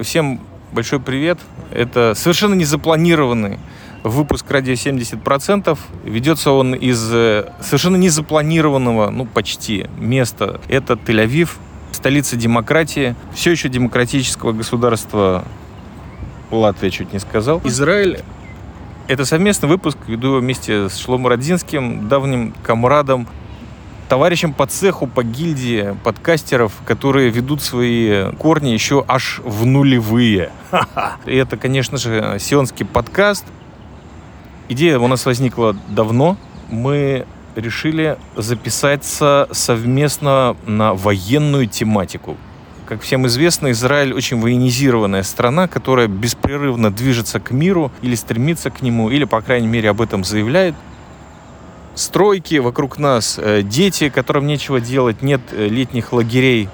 [0.00, 0.40] Всем
[0.72, 1.38] большой привет.
[1.72, 3.58] Это совершенно незапланированный
[4.02, 5.78] выпуск «Радио 70%».
[6.04, 10.58] Ведется он из э, совершенно незапланированного, ну, почти, места.
[10.68, 11.50] Это Тель-Авив,
[11.92, 15.44] столица демократии, все еще демократического государства
[16.50, 17.60] Латвия чуть не сказал.
[17.64, 18.22] Израиль
[19.06, 23.26] это совместный выпуск, веду вместе с Шлом Родзинским, давним комрадом,
[24.10, 30.50] товарищем по цеху, по гильдии подкастеров, которые ведут свои корни еще аж в нулевые.
[31.26, 33.44] И это, конечно же, сионский подкаст.
[34.68, 36.36] Идея у нас возникла давно.
[36.68, 37.24] Мы
[37.54, 42.36] решили записаться совместно на военную тематику.
[42.86, 48.82] Как всем известно, Израиль очень военизированная страна, которая беспрерывно движется к миру или стремится к
[48.82, 50.74] нему, или, по крайней мере, об этом заявляет.
[51.94, 56.68] Стройки вокруг нас, э, дети, которым нечего делать, нет э, летних лагерей.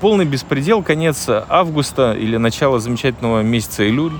[0.00, 4.12] Полный беспредел, конец августа или начало замечательного месяца июль.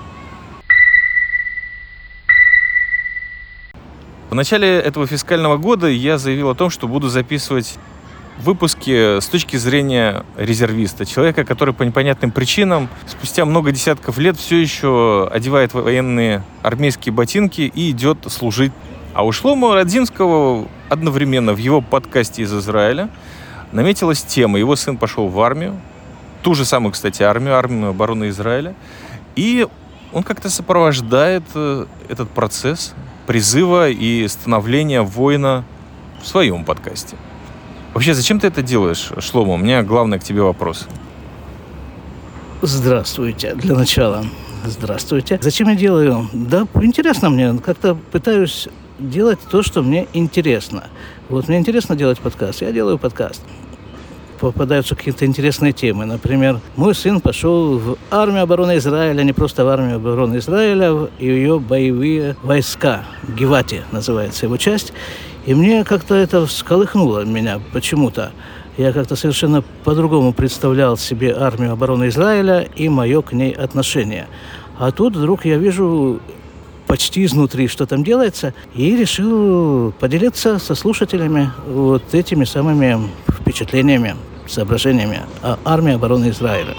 [4.30, 7.78] В начале этого фискального года я заявил о том, что буду записывать
[8.38, 14.56] выпуске с точки зрения резервиста, человека, который по непонятным причинам спустя много десятков лет все
[14.60, 18.72] еще одевает военные армейские ботинки и идет служить.
[19.14, 23.08] А у Шлома Родзинского одновременно в его подкасте из Израиля
[23.72, 24.58] наметилась тема.
[24.58, 25.80] Его сын пошел в армию,
[26.42, 28.74] ту же самую, кстати, армию, армию обороны Израиля.
[29.36, 29.66] И
[30.12, 32.94] он как-то сопровождает э, этот процесс
[33.26, 35.64] призыва и становления воина
[36.22, 37.16] в своем подкасте.
[37.94, 39.54] Вообще, зачем ты это делаешь, Шлома?
[39.54, 40.86] У меня главный к тебе вопрос.
[42.62, 43.54] Здравствуйте.
[43.54, 44.24] Для начала.
[44.64, 45.38] Здравствуйте.
[45.40, 46.28] Зачем я делаю?
[46.32, 47.56] Да, интересно мне.
[47.58, 48.68] Как-то пытаюсь
[48.98, 50.84] делать то, что мне интересно.
[51.28, 52.62] Вот мне интересно делать подкаст.
[52.62, 53.42] Я делаю подкаст.
[54.40, 56.04] Попадаются какие-то интересные темы.
[56.06, 61.26] Например, мой сын пошел в армию обороны Израиля, не просто в армию обороны Израиля, и
[61.26, 63.04] ее боевые войска.
[63.36, 64.92] Гевати называется его часть.
[65.44, 68.32] И мне как-то это всколыхнуло меня почему-то.
[68.76, 74.28] Я как-то совершенно по-другому представлял себе армию обороны Израиля и мое к ней отношение.
[74.78, 76.20] А тут вдруг я вижу
[76.88, 84.16] почти изнутри, что там делается, и решил поделиться со слушателями вот этими самыми впечатлениями,
[84.48, 86.74] соображениями о армии обороны Израиля.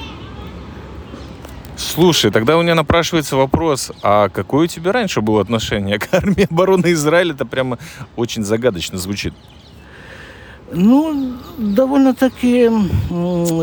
[1.78, 6.48] Слушай, тогда у меня напрашивается вопрос, а какое у тебя раньше было отношение к армии
[6.50, 7.34] обороны Израиля?
[7.34, 7.78] Это прямо
[8.18, 9.34] очень загадочно звучит.
[10.72, 12.70] Ну, довольно-таки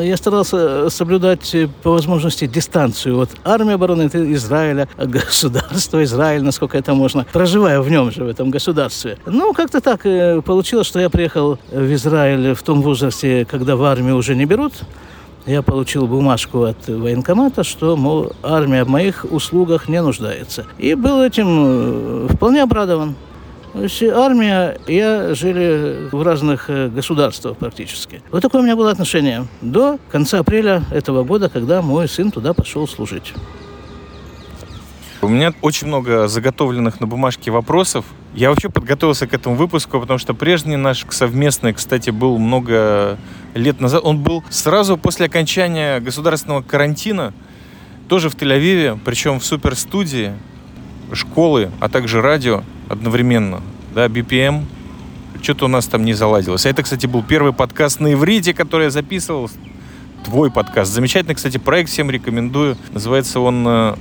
[0.02, 7.26] я старался соблюдать по возможности дистанцию от армии обороны Израиля, государства Израиля, насколько это можно,
[7.32, 9.18] проживая в нем же, в этом государстве.
[9.26, 13.84] Ну, как-то так э, получилось, что я приехал в Израиль в том возрасте, когда в
[13.84, 14.72] армию уже не берут,
[15.46, 20.66] я получил бумажку от военкомата, что, мол, армия в моих услугах не нуждается.
[20.76, 23.14] И был этим э, вполне обрадован.
[23.76, 28.22] Армия я жили в разных э, государствах практически.
[28.30, 32.54] Вот такое у меня было отношение до конца апреля этого года, когда мой сын туда
[32.54, 33.34] пошел служить.
[35.20, 38.06] У меня очень много заготовленных на бумажке вопросов.
[38.34, 43.18] Я вообще подготовился к этому выпуску, потому что прежний наш совместный, кстати, был много
[43.54, 44.02] лет назад.
[44.04, 47.34] Он был сразу после окончания государственного карантина,
[48.08, 50.32] тоже в Тель-Авиве, причем в суперстудии,
[51.12, 53.60] школы, а также радио одновременно.
[53.94, 54.64] Да, BPM.
[55.42, 56.66] Что-то у нас там не заладилось.
[56.66, 59.50] А это, кстати, был первый подкаст на иврите, который я записывал.
[60.24, 60.92] Твой подкаст.
[60.92, 62.76] Замечательный, кстати, проект, всем рекомендую.
[62.92, 63.96] Называется он э,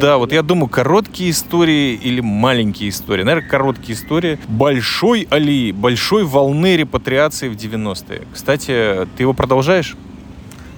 [0.00, 3.22] да, вот я думаю, короткие истории или маленькие истории.
[3.22, 8.22] Наверное, короткие истории большой Али, большой волны репатриации в 90-е.
[8.32, 9.96] Кстати, ты его продолжаешь?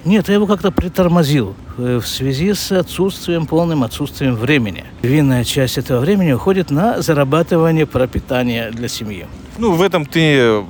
[0.03, 4.83] Нет, я его как-то притормозил э, в связи с отсутствием, полным отсутствием времени.
[5.03, 9.27] Винная часть этого времени уходит на зарабатывание пропитания для семьи.
[9.59, 10.63] Ну, в этом ты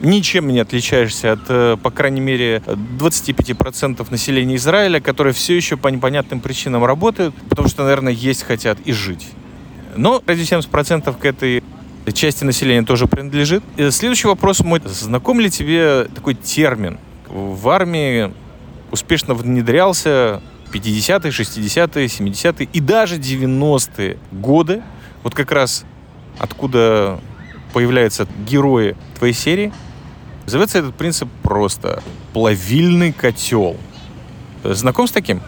[0.00, 2.60] ничем не отличаешься от, э, по крайней мере,
[2.98, 8.78] 25% населения Израиля, которые все еще по непонятным причинам работают, потому что, наверное, есть хотят
[8.84, 9.28] и жить.
[9.96, 11.62] Но ради 70% к этой
[12.12, 13.62] части населения тоже принадлежит.
[13.76, 14.82] И следующий вопрос мой.
[14.84, 16.98] Знаком ли тебе такой термин?
[17.34, 18.32] В армии
[18.90, 20.40] успешно внедрялся
[20.72, 24.82] 50-е, 60-е, 70-е и даже 90-е годы.
[25.22, 25.84] Вот как раз
[26.38, 27.20] откуда
[27.74, 29.70] появляются герои твоей серии–
[30.46, 32.02] Называется этот принцип просто
[32.34, 33.76] плавильный котел.
[34.62, 35.40] Знаком с таким?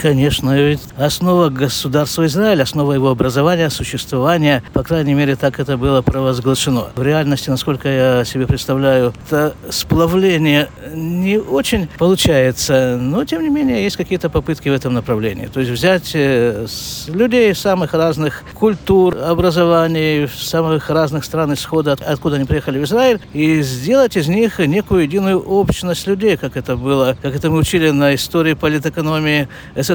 [0.00, 6.00] Конечно, ведь основа государства Израиль, основа его образования, существования, по крайней мере, так это было
[6.00, 6.86] провозглашено.
[6.94, 13.82] В реальности, насколько я себе представляю, это сплавление не очень получается, но, тем не менее,
[13.84, 15.48] есть какие-то попытки в этом направлении.
[15.48, 16.66] То есть взять э,
[17.08, 23.60] людей самых разных культур, образований, самых разных стран исхода, откуда они приехали в Израиль, и
[23.60, 28.14] сделать из них некую единую общность людей, как это было, как это мы учили на
[28.14, 29.89] истории политэкономии СССР.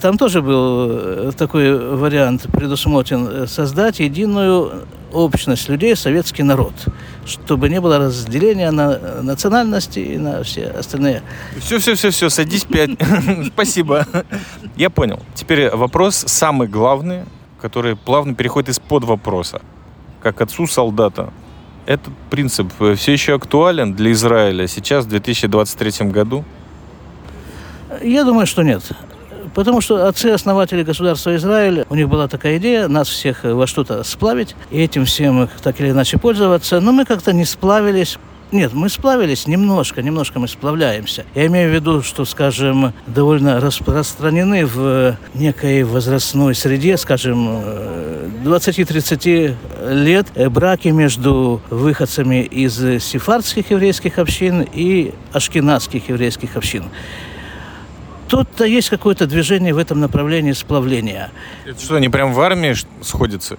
[0.00, 6.72] Там тоже был э, такой вариант предусмотрен э, создать единую общность людей, советский народ,
[7.26, 11.22] чтобы не было разделения на национальности и на все остальные.
[11.60, 12.90] Все, все, все, все, садись пять.
[13.46, 14.06] Спасибо.
[14.76, 15.20] Я понял.
[15.34, 17.22] Теперь вопрос самый главный,
[17.60, 19.60] который плавно переходит из-под вопроса.
[20.22, 21.32] Как отцу солдата.
[21.86, 26.44] Этот принцип э, все еще актуален для Израиля сейчас, в 2023 году?
[28.02, 28.82] Я думаю, что нет.
[29.58, 34.54] Потому что отцы-основатели государства Израиль, у них была такая идея нас всех во что-то сплавить,
[34.70, 36.78] и этим всем так или иначе пользоваться.
[36.78, 38.18] Но мы как-то не сплавились.
[38.52, 41.24] Нет, мы сплавились немножко, немножко мы сплавляемся.
[41.34, 47.48] Я имею в виду, что, скажем, довольно распространены в некой возрастной среде, скажем,
[48.44, 49.56] 20-30
[49.92, 56.84] лет браки между выходцами из сефардских еврейских общин и ашкенадских еврейских общин.
[58.28, 61.30] Тут-то есть какое-то движение в этом направлении сплавления.
[61.66, 63.58] Это что, они прям в армии сходятся?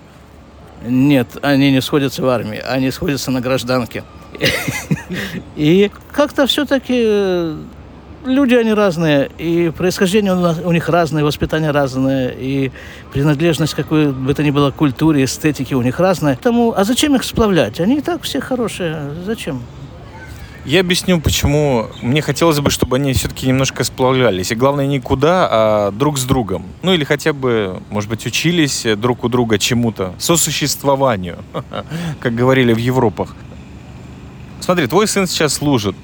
[0.86, 4.04] Нет, они не сходятся в армии, они сходятся на гражданке.
[5.56, 7.58] И как-то все-таки э,
[8.26, 12.72] люди они разные, и происхождение у, них разное, воспитание разное, и
[13.12, 16.38] принадлежность какой бы то ни было культуре, эстетики у них разная.
[16.42, 17.80] Тому, а зачем их сплавлять?
[17.80, 19.12] Они и так все хорошие.
[19.26, 19.62] Зачем?
[20.66, 24.52] Я объясню, почему мне хотелось бы, чтобы они все-таки немножко сплавлялись.
[24.52, 26.66] И главное, не куда, а друг с другом.
[26.82, 30.14] Ну или хотя бы, может быть, учились друг у друга чему-то.
[30.18, 31.38] Сосуществованию,
[32.20, 33.36] как говорили в Европах.
[34.60, 35.96] Смотри, твой сын сейчас служит.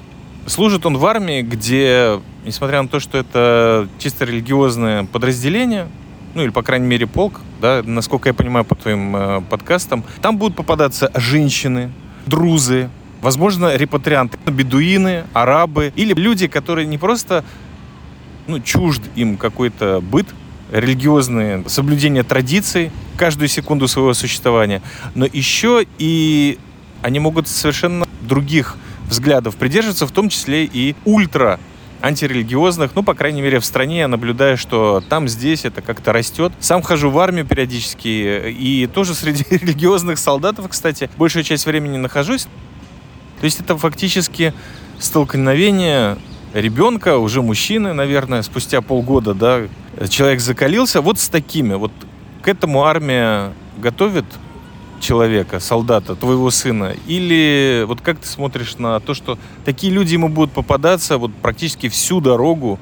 [0.46, 5.88] Служит он в армии, где, несмотря на то, что это чисто религиозное подразделение,
[6.34, 10.36] ну или, по крайней мере, полк, да, насколько я понимаю по твоим э, подкастам, там
[10.36, 11.90] будут попадаться женщины,
[12.26, 12.90] друзы,
[13.26, 17.44] Возможно, репатрианты, бедуины, арабы или люди, которые не просто
[18.46, 20.28] ну, чужд им какой-то быт,
[20.70, 24.80] религиозные соблюдения традиций каждую секунду своего существования,
[25.16, 26.60] но еще и
[27.02, 28.76] они могут совершенно других
[29.08, 31.58] взглядов придерживаться, в том числе и ультра
[32.02, 36.52] антирелигиозных, ну, по крайней мере, в стране я наблюдаю, что там, здесь это как-то растет.
[36.60, 42.46] Сам хожу в армию периодически, и тоже среди религиозных солдатов, кстати, большую часть времени нахожусь.
[43.40, 44.54] То есть это фактически
[44.98, 46.16] столкновение
[46.54, 49.62] ребенка, уже мужчины, наверное, спустя полгода, да,
[50.08, 51.74] человек закалился вот с такими.
[51.74, 51.92] Вот
[52.42, 54.24] к этому армия готовит
[55.00, 56.94] человека, солдата, твоего сына?
[57.06, 61.88] Или вот как ты смотришь на то, что такие люди ему будут попадаться вот практически
[61.88, 62.78] всю дорогу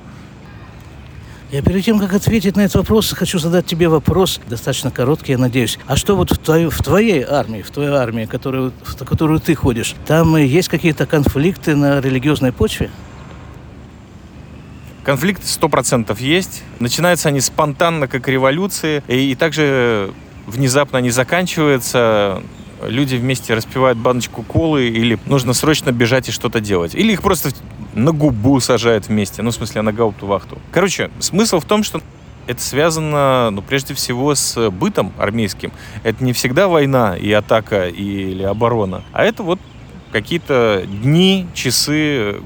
[1.55, 5.39] я перед тем, как ответить на этот вопрос, хочу задать тебе вопрос, достаточно короткий, я
[5.39, 5.79] надеюсь.
[5.87, 9.55] А что вот в, твоей, в твоей армии, в твоей армии, которую, в которую ты
[9.55, 12.91] ходишь, там есть какие-то конфликты на религиозной почве?
[15.45, 16.65] Сто процентов есть.
[16.81, 20.12] Начинаются они спонтанно, как революции, и, и также
[20.49, 22.43] внезапно они заканчиваются
[22.89, 26.94] люди вместе распивают баночку колы или нужно срочно бежать и что-то делать.
[26.94, 27.51] Или их просто
[27.94, 30.58] на губу сажают вместе, ну, в смысле, на гауптвахту.
[30.73, 32.01] Короче, смысл в том, что
[32.47, 35.73] это связано, ну, прежде всего, с бытом армейским.
[36.03, 39.61] Это не всегда война и атака или оборона, а это вот
[40.13, 42.37] какие-то дни, часы,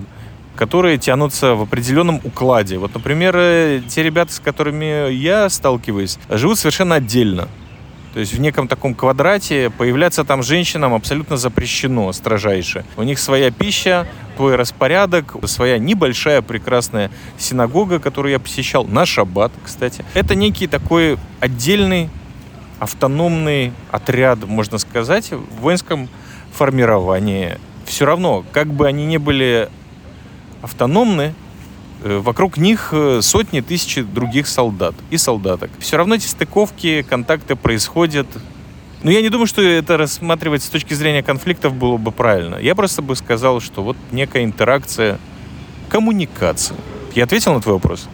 [0.56, 2.78] которые тянутся в определенном укладе.
[2.78, 7.48] Вот, например, э, те ребята, с которыми я сталкиваюсь, живут совершенно отдельно.
[8.14, 12.84] То есть в неком таком квадрате появляться там женщинам абсолютно запрещено строжайше.
[12.96, 19.52] У них своя пища, твой распорядок, своя небольшая прекрасная синагога, которую я посещал на шаббат,
[19.64, 20.04] кстати.
[20.14, 22.08] Это некий такой отдельный
[22.78, 26.08] автономный отряд, можно сказать, в воинском
[26.52, 27.58] формировании.
[27.84, 29.68] Все равно, как бы они ни были
[30.62, 31.34] автономны,
[32.02, 35.70] вокруг них э, сотни тысяч других солдат и солдаток.
[35.78, 38.26] Все равно эти стыковки, контакты происходят.
[39.02, 42.56] Но я не думаю, что это рассматривать с точки зрения конфликтов было бы правильно.
[42.56, 45.18] Я просто бы сказал, что вот некая интеракция,
[45.88, 46.76] коммуникация.
[47.14, 48.08] Я ответил на твой вопрос?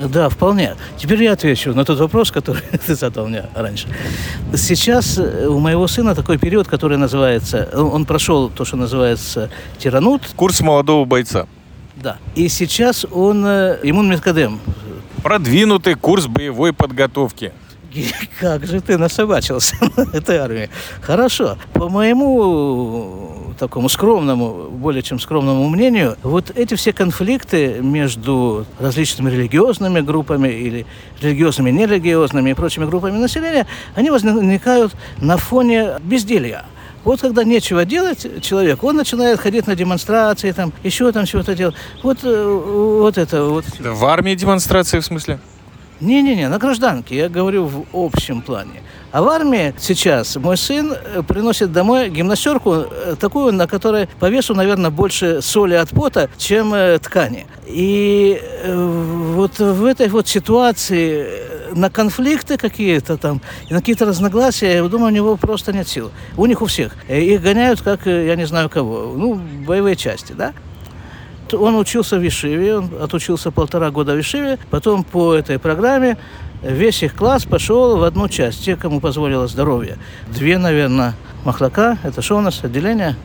[0.00, 0.74] Да, вполне.
[0.98, 3.88] Теперь я отвечу на тот вопрос, который ты задал мне раньше.
[4.54, 7.70] Сейчас э, у моего сына такой период, который называется...
[7.72, 10.22] Он прошел то, что называется тиранут.
[10.36, 11.46] Курс молодого бойца.
[12.06, 12.18] Да.
[12.36, 14.60] И сейчас он, э, ему Медкадем
[15.24, 17.52] Продвинутый курс боевой подготовки.
[18.40, 20.70] Как же ты насобачился на этой армии?
[21.00, 21.58] Хорошо.
[21.72, 30.00] По моему такому скромному, более чем скромному мнению, вот эти все конфликты между различными религиозными
[30.00, 30.86] группами или
[31.20, 36.66] религиозными, нерелигиозными и прочими группами населения, они возникают на фоне безделья.
[37.06, 41.76] Вот когда нечего делать человек, он начинает ходить на демонстрации, там, еще там чего-то делать.
[42.02, 43.64] Вот, э, вот это вот.
[43.78, 45.38] В армии демонстрации в смысле?
[46.00, 48.82] Не-не-не, на гражданке, я говорю в общем плане.
[49.12, 54.28] А в армии сейчас мой сын э, приносит домой гимнастерку э, такую, на которой по
[54.28, 57.46] весу, наверное, больше соли от пота, чем э, ткани.
[57.66, 61.26] И вот в этой вот ситуации
[61.74, 66.10] на конфликты какие-то там, на какие-то разногласия, я думаю, у него просто нет сил.
[66.36, 66.92] У них у всех.
[67.08, 69.14] Их гоняют, как я не знаю кого.
[69.16, 70.52] Ну, боевые части, да?
[71.52, 76.18] Он учился в Вишиве, он отучился полтора года в Вишиве, потом по этой программе
[76.72, 79.98] весь их класс пошел в одну часть, те, кому позволило здоровье.
[80.28, 83.16] Две, наверное, махлака, это что у нас, отделение?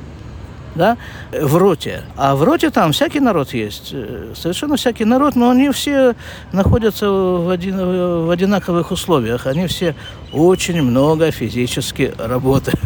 [0.75, 0.97] да,
[1.31, 2.03] в роте.
[2.15, 6.15] А в роте там всякий народ есть, э, совершенно всякий народ, но они все
[6.51, 9.47] находятся в, один, в одинаковых условиях.
[9.47, 9.95] Они все
[10.31, 12.79] очень много физически работают.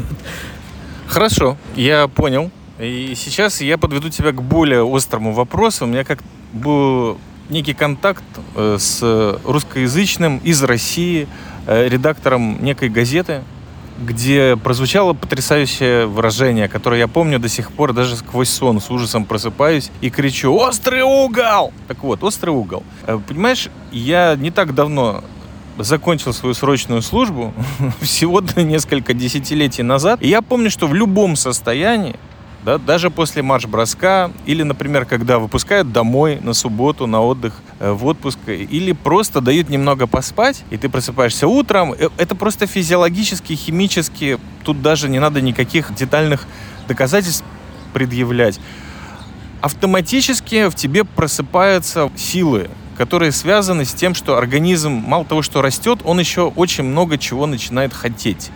[1.07, 2.51] Хорошо, я понял.
[2.79, 5.85] И сейчас я подведу тебя к более острому вопросу.
[5.85, 6.19] У меня как
[6.51, 7.17] был
[7.49, 8.23] некий контакт
[8.55, 11.27] э, с русскоязычным из России
[11.67, 13.43] э, редактором некой газеты,
[13.99, 19.25] где прозвучало потрясающее выражение, которое я помню до сих пор, даже сквозь сон с ужасом
[19.25, 22.83] просыпаюсь и кричу «Острый угол!» Так вот, «Острый угол».
[23.07, 25.23] Э, понимаешь, я не так давно
[25.77, 27.53] закончил свою срочную службу,
[28.01, 32.15] всего несколько десятилетий назад, и я помню, что в любом состоянии
[32.65, 38.03] да, даже после марш-броска, или, например, когда выпускают домой на субботу, на отдых, э, в
[38.07, 44.39] отпуск, или просто дают немного поспать, и ты просыпаешься утром, э, это просто физиологически, химически,
[44.63, 46.47] тут даже не надо никаких детальных
[46.87, 47.45] доказательств
[47.93, 48.59] предъявлять.
[49.61, 55.99] Автоматически в тебе просыпаются силы, которые связаны с тем, что организм мало того, что растет,
[56.03, 58.49] он еще очень много чего начинает хотеть.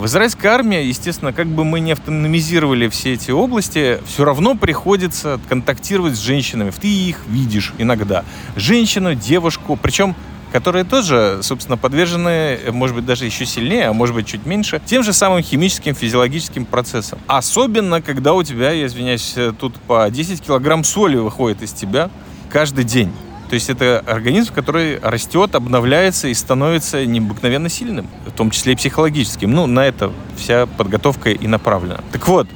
[0.00, 5.38] В израильской армии, естественно, как бы мы не автономизировали все эти области, все равно приходится
[5.46, 6.70] контактировать с женщинами.
[6.70, 8.24] Ты их видишь иногда.
[8.56, 10.16] Женщину, девушку, причем
[10.52, 15.02] которые тоже, собственно, подвержены, может быть, даже еще сильнее, а может быть, чуть меньше, тем
[15.02, 17.18] же самым химическим, физиологическим процессам.
[17.26, 22.08] Особенно, когда у тебя, я извиняюсь, тут по 10 килограмм соли выходит из тебя
[22.48, 23.12] каждый день.
[23.50, 28.76] То есть это организм, который растет, обновляется и становится необыкновенно сильным, в том числе и
[28.76, 29.50] психологическим.
[29.50, 32.00] Ну, на это вся подготовка и направлена.
[32.12, 32.46] Так вот,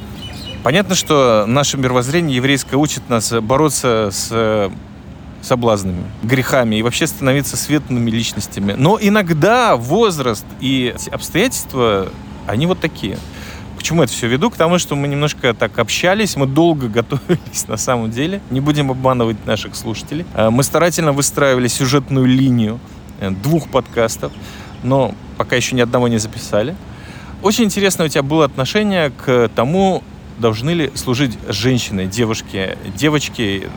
[0.63, 4.71] понятно, что наше мировоззрение еврейское учит нас бороться с
[5.43, 8.77] соблазнами, грехами и вообще становиться светлыми личностями.
[8.79, 12.09] Но иногда возраст и обстоятельства,
[12.47, 13.19] они вот такие
[13.85, 14.51] чему это все веду?
[14.51, 18.41] К тому, что мы немножко так общались, мы долго готовились на самом деле.
[18.51, 20.25] Не будем обманывать наших слушателей.
[20.35, 22.81] Э, мы старательно выстраивали сюжетную линию
[23.21, 24.33] э, двух подкастов,
[24.83, 26.75] но пока еще ни одного не записали.
[27.43, 30.03] Очень интересно у тебя было отношение к тому,
[30.39, 33.69] должны ли служить женщины, девушки, девочки,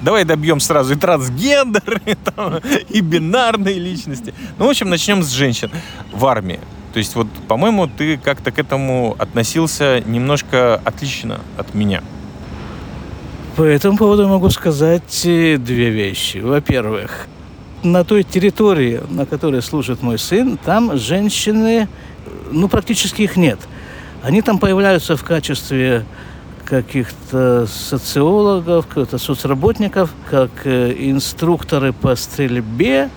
[0.00, 4.32] Давай добьем сразу и трансгендер, и, там, и бинарные личности.
[4.58, 5.70] Ну, в общем, начнем с женщин
[6.12, 6.60] в армии.
[6.98, 12.02] То есть вот, по-моему, ты как-то к этому относился немножко отлично от меня.
[13.54, 16.38] По этому поводу могу сказать э, две вещи.
[16.38, 17.28] Во-первых,
[17.84, 21.86] на той территории, на которой служит мой сын, там женщины,
[22.50, 23.60] ну, практически их нет.
[24.24, 26.04] Они там появляются в качестве
[26.64, 33.08] каких-то социологов, каких-то соцработников, как э, инструкторы по стрельбе,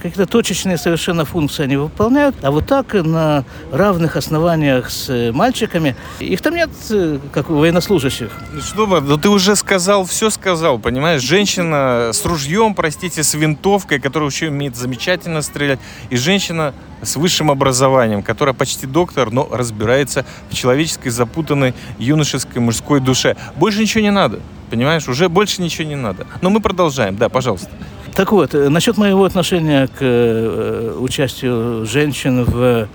[0.00, 5.94] какие-то точечные совершенно функции они выполняют, а вот так на равных основаниях с э, мальчиками,
[6.18, 8.30] их там нет, э, как у военнослужащих.
[8.52, 11.22] Ну что, ну ты уже сказал, все сказал, понимаешь?
[11.22, 17.50] Женщина с ружьем, простите, с винтовкой, которая еще умеет замечательно стрелять, и женщина с высшим
[17.50, 23.36] образованием, которая почти доктор, но разбирается в человеческой запутанной юношеской мужской душе.
[23.56, 24.40] Больше ничего не надо,
[24.70, 25.08] понимаешь?
[25.08, 26.26] Уже больше ничего не надо.
[26.42, 27.70] Но мы продолжаем, да, пожалуйста.
[28.14, 32.88] Так вот, э, насчет моего отношения к э, участию женщин в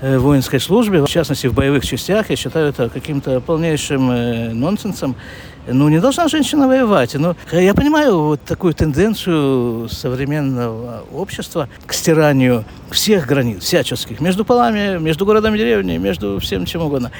[0.00, 5.16] э, воинской службе, в частности в боевых частях, я считаю это каким-то полнейшим э, нонсенсом.
[5.66, 7.14] Ну, не должна женщина воевать.
[7.14, 14.98] Но я понимаю вот такую тенденцию современного общества к стиранию всех границ, всяческих, между полами,
[14.98, 17.12] между городом и деревней, между всем чем угодно.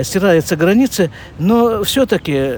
[0.00, 2.52] Стираются границы, но все-таки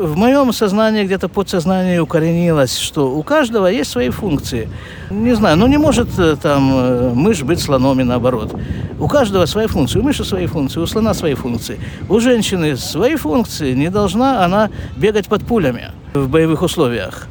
[0.00, 4.68] в моем сознании, где-то подсознании укоренилось, что у каждого есть свои функции.
[5.10, 8.54] Не знаю, ну не может э, там э, мышь быть слоном и наоборот.
[9.00, 9.98] У каждого свои функции.
[9.98, 11.80] У мыши свои функции, у слона свои функции.
[12.08, 13.74] У женщины свои функции.
[13.74, 17.26] Не должна она бегать под пулями в боевых условиях.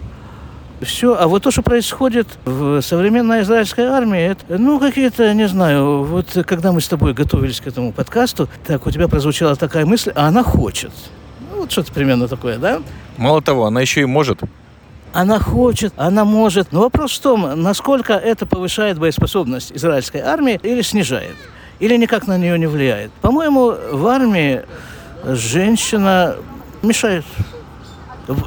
[0.82, 6.04] Все, а вот то, что происходит в современной израильской армии, это, ну, какие-то, не знаю,
[6.04, 10.12] вот когда мы с тобой готовились к этому подкасту, так у тебя прозвучала такая мысль,
[10.16, 10.92] а она хочет.
[11.54, 12.82] Вот что-то примерно такое, да?
[13.18, 14.40] Мало того, она еще и может.
[15.14, 16.72] Она хочет, она может.
[16.72, 21.36] Но вопрос в том, насколько это повышает боеспособность израильской армии или снижает.
[21.80, 23.12] Или никак на нее не влияет.
[23.22, 24.64] По-моему, в армии
[25.26, 26.36] женщина
[26.82, 27.26] мешает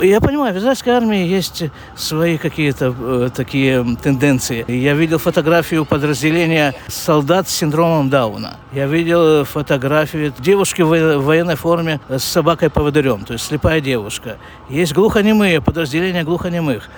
[0.01, 1.65] я понимаю, в израильской армии есть
[1.97, 4.65] свои какие-то э, такие тенденции.
[4.69, 8.57] Я видел фотографию подразделения солдат с синдромом Дауна.
[8.73, 14.39] Я видел фотографию девушки в военной форме с собакой-поводырем, то есть слепая девушка.
[14.69, 16.89] Есть глухонемые, подразделения глухонемых.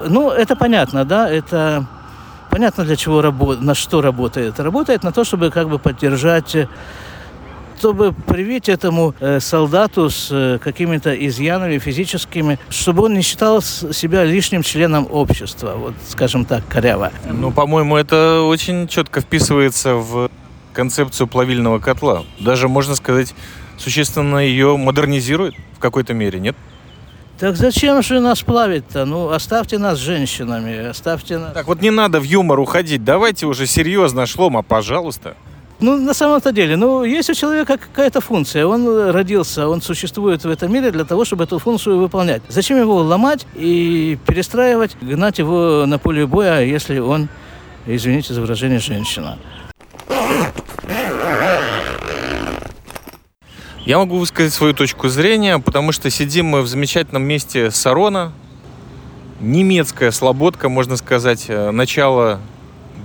[0.00, 1.86] Ну, это понятно, да, это
[2.50, 4.60] понятно, для чего работает, на что работает.
[4.60, 6.54] Работает на то, чтобы как бы поддержать
[7.78, 14.24] чтобы привить этому э, солдату с э, какими-то изъянами физическими, чтобы он не считал себя
[14.24, 17.12] лишним членом общества, вот скажем так, коряво.
[17.30, 20.30] Ну, по-моему, это очень четко вписывается в
[20.72, 22.24] концепцию плавильного котла.
[22.40, 23.34] Даже, можно сказать,
[23.78, 26.56] существенно ее модернизирует в какой-то мере, нет?
[27.38, 29.04] Так зачем же нас плавить-то?
[29.04, 31.52] Ну, оставьте нас женщинами, оставьте нас...
[31.52, 33.04] Так вот не надо в юмор уходить.
[33.04, 35.36] Давайте уже серьезно, Шлома, пожалуйста.
[35.78, 38.66] Ну, на самом-то деле, ну, есть у человека какая-то функция.
[38.66, 42.42] Он родился, он существует в этом мире для того, чтобы эту функцию выполнять.
[42.48, 47.28] Зачем его ломать и перестраивать, гнать его на поле боя, если он,
[47.86, 49.38] извините за выражение, женщина?
[53.84, 58.32] Я могу высказать свою точку зрения, потому что сидим мы в замечательном месте Сарона.
[59.40, 62.40] Немецкая слободка, можно сказать, э, начало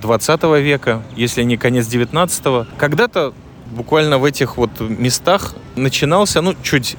[0.01, 3.33] 20 века, если не конец 19 Когда-то
[3.71, 6.97] буквально в этих вот местах начинался, ну, чуть,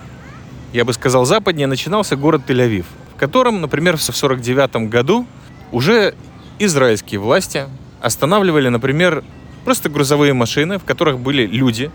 [0.73, 5.27] я бы сказал, западнее, начинался город Тель-Авив, в котором, например, в 49 году
[5.71, 6.15] уже
[6.59, 7.67] израильские власти
[8.01, 9.23] останавливали, например,
[9.65, 11.91] просто грузовые машины, в которых были люди,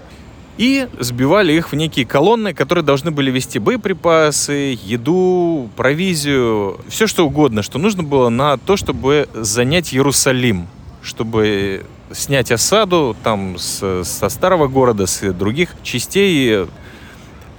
[0.57, 7.27] и сбивали их в некие колонны, которые должны были вести боеприпасы, еду, провизию, все что
[7.27, 10.67] угодно, что нужно было на то, чтобы занять Иерусалим
[11.07, 16.67] чтобы снять осаду там с, со старого города, с других частей.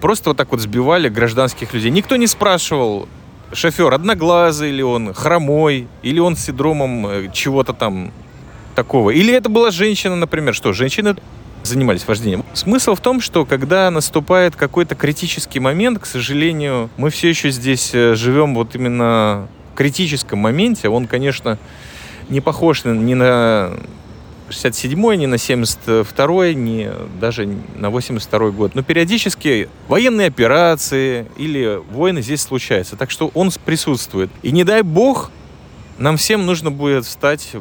[0.00, 1.90] Просто вот так вот сбивали гражданских людей.
[1.90, 3.08] Никто не спрашивал,
[3.52, 8.12] шофер одноглазый или он, хромой, или он с синдромом э, чего-то там
[8.74, 9.10] такого.
[9.10, 10.54] Или это была женщина, например.
[10.54, 11.16] Что, женщины
[11.64, 12.44] занимались вождением.
[12.52, 17.90] Смысл в том, что когда наступает какой-то критический момент, к сожалению, мы все еще здесь
[17.92, 20.88] э, живем вот именно в критическом моменте.
[20.88, 21.58] Он, конечно,
[22.28, 23.72] не похож ни на
[24.50, 28.74] 67-й, ни на 72-й, ни даже на 82-й год.
[28.74, 32.96] Но периодически военные операции или войны здесь случаются.
[32.96, 34.30] Так что он присутствует.
[34.42, 35.30] И не дай бог,
[35.98, 37.52] нам всем нужно будет встать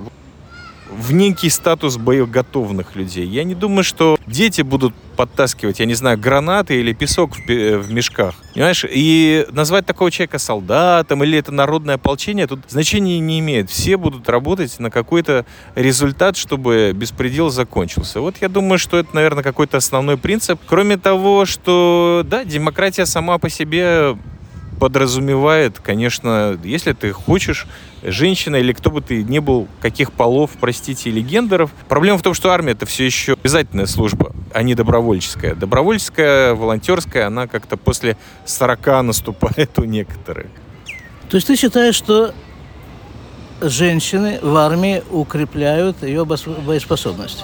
[0.92, 3.26] в некий статус боеготовных людей.
[3.26, 7.92] Я не думаю, что дети будут подтаскивать, я не знаю, гранаты или песок в, в
[7.92, 8.36] мешках.
[8.54, 8.86] Понимаешь?
[8.88, 13.70] И назвать такого человека солдатом или это народное ополчение тут значения не имеет.
[13.70, 15.46] Все будут работать на какой-то
[15.76, 18.22] результат, чтобы беспредел закончился.
[18.22, 20.60] Вот я думаю, что это, наверное, какой-то основной принцип.
[20.68, 24.16] Кроме того, что, да, демократия сама по себе
[24.80, 27.68] подразумевает, конечно, если ты хочешь,
[28.04, 31.72] женщина или кто бы ты ни был, каких полов, простите, или гендеров.
[31.88, 35.56] Проблема в том, что армия это все еще обязательная служба, а не добровольческая.
[35.56, 40.48] Добровольческая, волонтерская, она как-то после 40 наступает у некоторых.
[41.30, 42.34] То есть ты считаешь, что
[43.62, 47.44] женщины в армии укрепляют ее боеспособность?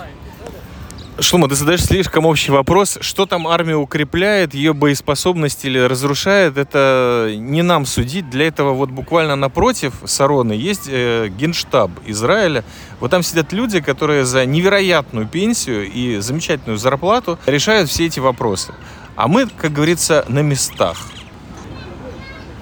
[1.20, 2.98] Шлума, ты задаешь слишком общий вопрос.
[3.00, 8.32] Что там армия укрепляет, ее боеспособность или разрушает, это не нам судить.
[8.32, 12.64] Для этого вот буквально напротив Сароны есть э, генштаб Израиля.
[13.00, 18.74] Вот там сидят люди, которые за невероятную пенсию и замечательную зарплату решают все эти вопросы.
[19.16, 20.98] А мы, как говорится, на местах.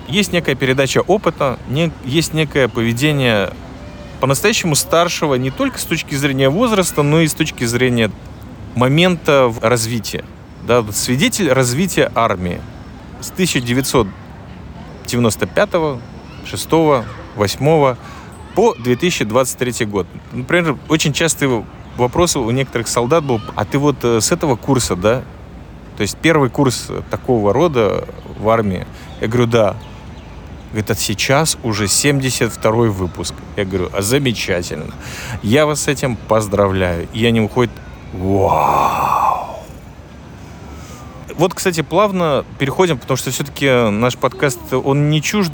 [0.10, 3.54] Есть некая передача опыта, не, есть некое поведение
[4.20, 8.12] по-настоящему старшего не только с точки зрения возраста, но и с точки зрения
[8.76, 10.26] момента развития.
[10.64, 12.62] Да, свидетель развития армии
[13.20, 15.70] с 1995,
[16.46, 16.70] 6,
[17.36, 17.96] 8
[18.56, 20.08] по 2023 год.
[20.32, 21.66] Например, очень частые
[21.98, 25.24] вопросы у некоторых солдат был, а ты вот э, с этого курса, да?
[25.98, 28.08] То есть первый курс такого рода
[28.40, 28.88] в армии.
[29.20, 29.76] Я говорю, да.
[30.72, 33.36] Говорит, а сейчас уже 72 выпуск.
[33.58, 34.94] Я говорю, а замечательно.
[35.44, 37.08] Я вас с этим поздравляю.
[37.14, 37.72] И они уходят,
[38.14, 39.60] вау.
[41.36, 45.54] Вот, кстати, плавно переходим, потому что все-таки наш подкаст, он не чужд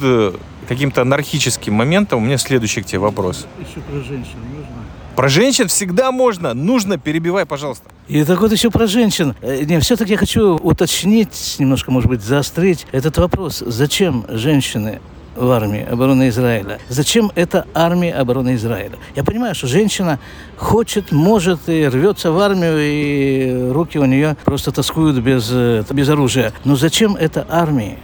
[0.67, 2.21] каким-то анархическим моментом.
[2.21, 3.47] У меня следующий к тебе вопрос.
[3.59, 4.75] Еще про женщин нужно.
[5.15, 6.53] Про женщин всегда можно.
[6.53, 7.89] Нужно, перебивай, пожалуйста.
[8.07, 9.33] И так вот еще про женщин.
[9.41, 13.63] Э, не, все-таки я хочу уточнить, немножко, может быть, заострить этот вопрос.
[13.65, 14.99] Зачем женщины
[15.37, 16.79] в армии обороны Израиля.
[16.89, 18.97] Зачем это армия обороны Израиля?
[19.15, 20.19] Я понимаю, что женщина
[20.57, 26.09] хочет, может и рвется в армию, и руки у нее просто тоскуют без, э, без
[26.09, 26.53] оружия.
[26.65, 27.97] Но зачем это армии?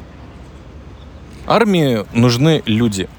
[1.46, 3.10] Армии нужны люди.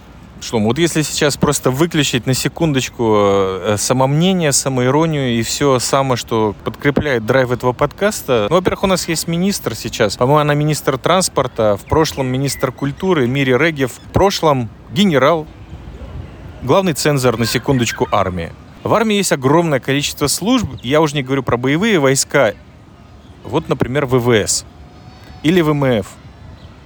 [0.45, 6.55] Шлом, вот если сейчас просто выключить на секундочку э, самомнение, самоиронию и все самое, что
[6.65, 8.49] подкрепляет драйв этого подкаста.
[8.51, 10.19] Ну, во-первых, у нас есть министр сейчас.
[10.19, 15.47] По-моему, она министр транспорта, в прошлом министр культуры Мири Регев, в прошлом генерал,
[16.63, 18.53] главный цензор, на секундочку, армии.
[18.83, 20.69] В армии есть огромное количество служб.
[20.83, 22.53] Я уже не говорю про боевые войска.
[23.45, 24.67] Вот, например, ВВС
[25.43, 26.07] или ВМФ–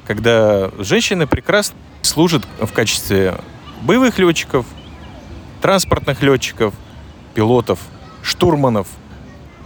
[0.08, 1.76] когда женщины прекрасно
[2.08, 3.38] служат в качестве
[3.82, 4.66] боевых летчиков,
[5.60, 6.74] транспортных летчиков,
[7.34, 7.78] пилотов,
[8.22, 8.88] штурманов.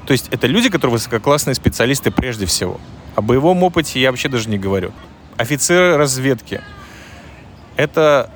[0.06, 2.80] То есть это люди, которые высококлассные специалисты прежде всего.
[3.14, 4.92] О боевом опыте я вообще даже не говорю.
[5.36, 6.60] Офицеры разведки.
[7.76, 8.30] Это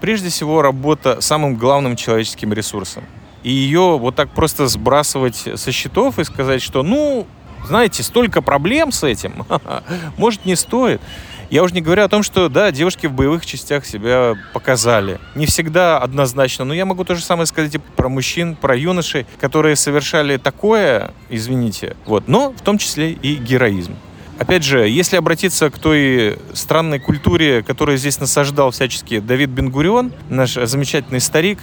[0.00, 3.04] прежде всего работа самым главным человеческим ресурсом.
[3.42, 7.26] И ее вот так просто сбрасывать со счетов и сказать, что, ну,
[7.66, 9.46] знаете, столько проблем с этим,
[10.16, 11.00] может, не стоит.
[11.50, 15.18] Я уже не говорю о том, что, да, девушки в боевых частях себя показали.
[15.34, 19.24] Не всегда однозначно, но я могу то же самое сказать и про мужчин, про юношей,
[19.40, 23.96] которые совершали такое, извините, вот, но в том числе и героизм.
[24.38, 30.52] Опять же, если обратиться к той странной культуре, которую здесь насаждал всячески Давид Бенгурион, наш
[30.54, 31.58] замечательный старик,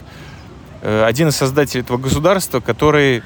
[0.82, 3.24] э, один из создателей этого государства, который,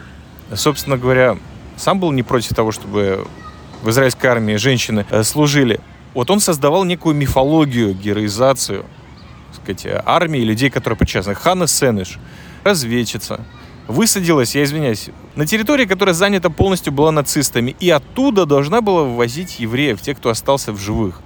[0.53, 1.37] собственно говоря,
[1.77, 3.25] сам был не против того, чтобы
[3.81, 5.79] в израильской армии женщины э, служили.
[6.13, 8.85] Вот он создавал некую мифологию, героизацию
[9.53, 11.35] сказать, армии, людей, которые причастны.
[11.35, 12.17] Ханна Сенеш,
[12.63, 13.41] разведчица,
[13.87, 19.59] высадилась, я извиняюсь, на территории, которая занята полностью была нацистами, и оттуда должна была вывозить
[19.59, 21.21] евреев, тех, кто остался в живых.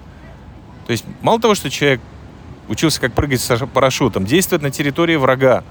[0.86, 2.02] То есть мало того, что человек
[2.70, 5.64] учился как прыгать с парашютом, действует на территории врага,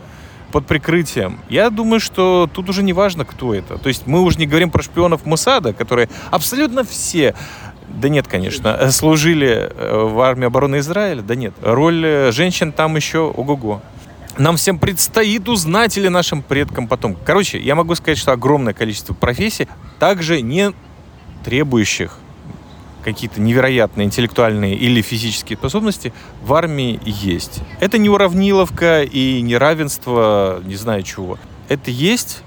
[0.53, 1.41] под прикрытием.
[1.49, 3.79] Я думаю, что тут уже не важно, кто это.
[3.79, 7.35] То есть мы уже не говорим про шпионов Мусада, которые абсолютно все
[7.95, 8.91] да нет, конечно.
[8.91, 11.23] Служили э, в армии обороны Израиля?
[11.23, 11.55] Да нет.
[11.63, 13.81] Роль э, женщин там еще ого-го.
[14.39, 17.17] Нам всем предстоит узнать или нашим предкам потом.
[17.25, 20.73] Короче, я могу сказать, что огромное количество профессий, также не
[21.45, 22.19] требующих
[23.05, 27.61] какие-то невероятные интеллектуальные или физические способности в армии есть.
[27.81, 31.39] Это не уравниловка и не равенство, не знаю чего.
[31.69, 32.43] Это есть.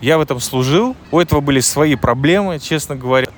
[0.00, 0.94] Я в этом служил.
[1.10, 3.28] У этого были свои проблемы, честно говоря.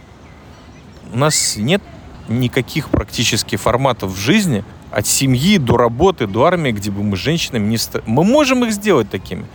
[1.13, 1.83] У нас нет
[2.29, 7.67] никаких практически форматов в жизни, от семьи до работы, до армии, где бы мы женщинами
[7.69, 7.79] не...
[7.79, 8.03] Ст...
[8.07, 9.47] Мы можем их сделать такими.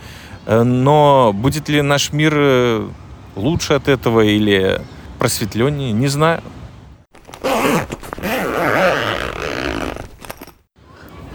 [0.46, 2.88] Э, но будет ли наш мир э,
[3.34, 4.80] лучше от этого или
[5.18, 6.42] просветленнее, не знаю.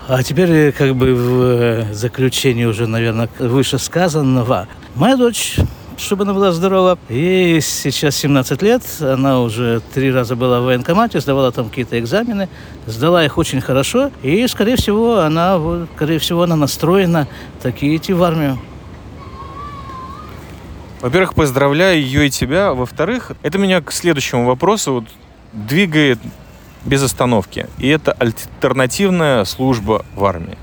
[0.08, 4.68] А теперь э, как бы в заключение уже, наверное, вышесказанного.
[4.96, 5.58] Моя дочь
[6.02, 6.98] чтобы она была здорова.
[7.10, 12.50] Ей сейчас 17 лет, она уже три раза была в военкомате, сдавала там какие-то экзамены,
[12.86, 15.60] сдала их очень хорошо, и, скорее всего, она,
[15.96, 17.28] скорее всего, она настроена
[17.62, 18.60] таки идти в армию.
[21.02, 22.74] Во-первых, поздравляю ее и тебя.
[22.74, 25.06] Во-вторых, это меня к следующему вопросу вот,
[25.52, 26.20] двигает
[26.86, 27.68] без остановки.
[27.80, 30.58] И это альтернативная служба в армии.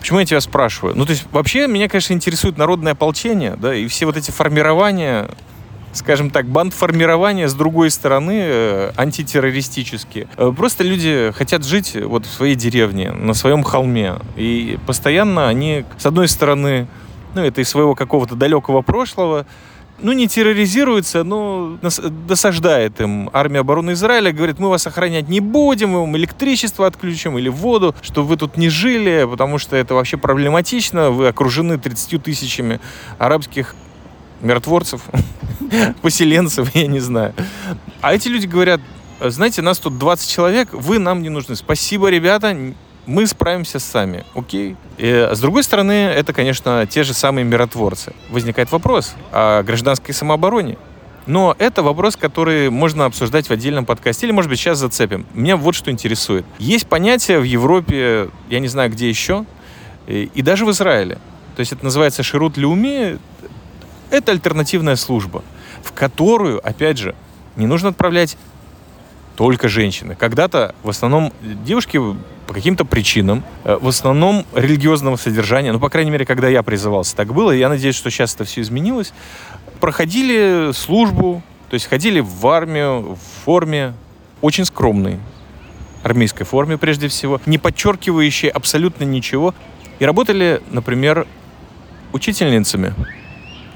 [0.00, 0.96] Почему я тебя спрашиваю?
[0.96, 5.28] Ну, то есть, вообще, меня, конечно, интересует народное ополчение, да, и все вот эти формирования,
[5.92, 10.26] скажем так, бандформирования с другой стороны, э, антитеррористические.
[10.38, 14.14] Э, просто люди хотят жить вот в своей деревне, на своем холме.
[14.36, 16.88] И постоянно они, с одной стороны,
[17.34, 19.44] ну, это из своего какого-то далекого прошлого,
[20.02, 21.78] ну, не терроризируется, но
[22.26, 27.38] досаждает им армия обороны Израиля, говорит, мы вас охранять не будем, мы вам электричество отключим
[27.38, 32.22] или воду, что вы тут не жили, потому что это вообще проблематично, вы окружены 30
[32.22, 32.80] тысячами
[33.18, 33.74] арабских
[34.40, 35.02] миротворцев,
[36.02, 37.34] поселенцев, я не знаю.
[38.00, 38.80] А эти люди говорят,
[39.20, 41.56] знаете, нас тут 20 человек, вы нам не нужны.
[41.56, 42.56] Спасибо, ребята,
[43.06, 44.76] мы справимся сами, окей?
[44.98, 48.12] И, с другой стороны, это, конечно, те же самые миротворцы.
[48.30, 50.76] Возникает вопрос о гражданской самообороне.
[51.26, 55.26] Но это вопрос, который можно обсуждать в отдельном подкасте, или, может быть, сейчас зацепим.
[55.34, 56.44] Меня вот что интересует.
[56.58, 59.44] Есть понятие в Европе, я не знаю, где еще,
[60.06, 61.16] и, и даже в Израиле.
[61.56, 63.18] То есть это называется ширут леуми.
[64.10, 65.44] Это альтернативная служба,
[65.82, 67.14] в которую, опять же,
[67.56, 68.36] не нужно отправлять
[69.36, 70.14] только женщины.
[70.14, 72.00] Когда-то в основном девушки
[72.46, 77.14] по каким-то причинам, э, в основном религиозного содержания, ну, по крайней мере, когда я призывался,
[77.14, 79.12] так было, я надеюсь, что сейчас это все изменилось,
[79.78, 83.94] проходили службу, то есть ходили в армию в форме
[84.40, 85.20] очень скромной,
[86.02, 89.54] армейской форме прежде всего, не подчеркивающей абсолютно ничего,
[90.00, 91.26] и работали, например,
[92.12, 92.94] учительницами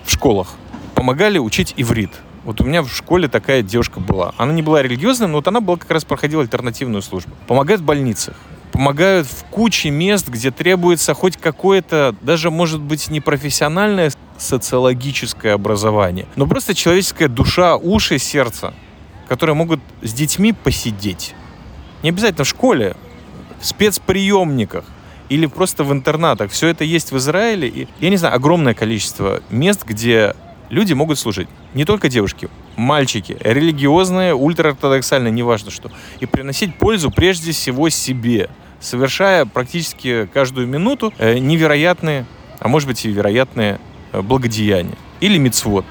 [0.04, 0.54] в школах,
[0.94, 2.10] помогали учить иврит–
[2.44, 4.34] вот у меня в школе такая девушка была.
[4.36, 7.34] Она не была религиозной, но вот она была как раз проходила альтернативную службу.
[7.46, 8.34] Помогает в больницах
[8.74, 16.26] помогают в куче мест, где требуется хоть какое-то, даже может быть не профессиональное социологическое образование,
[16.34, 18.74] но просто человеческая душа, уши, сердце,
[19.28, 21.36] которые могут с детьми посидеть.
[22.02, 22.96] Не обязательно в школе,
[23.60, 24.84] в спецприемниках
[25.28, 26.50] или просто в интернатах.
[26.50, 27.68] Все это есть в Израиле.
[27.68, 30.34] И, я не знаю, огромное количество мест, где
[30.74, 31.48] люди могут служить.
[31.72, 35.90] Не только девушки, мальчики, религиозные, ультраортодоксальные, неважно что.
[36.20, 42.26] И приносить пользу прежде всего себе, совершая практически каждую минуту э, невероятные,
[42.60, 43.80] а может быть и вероятные
[44.12, 44.96] э, благодеяния.
[45.20, 45.86] Или мицвод.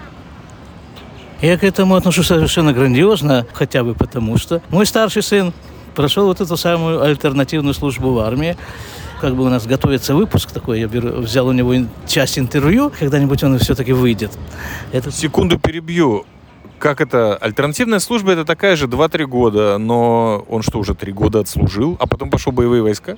[1.41, 5.53] Я к этому отношусь совершенно грандиозно, хотя бы потому, что мой старший сын
[5.95, 8.57] прошел вот эту самую альтернативную службу в армии
[9.23, 11.73] как бы у нас готовится выпуск такой, я беру, взял у него
[12.05, 14.31] часть интервью, когда-нибудь он все-таки выйдет.
[14.91, 15.11] Это...
[15.11, 16.25] Секунду перебью.
[16.77, 17.37] Как это?
[17.37, 22.05] Альтернативная служба это такая же 2-3 года, но он что, уже 3 года отслужил, а
[22.05, 23.15] потом пошел в боевые войска?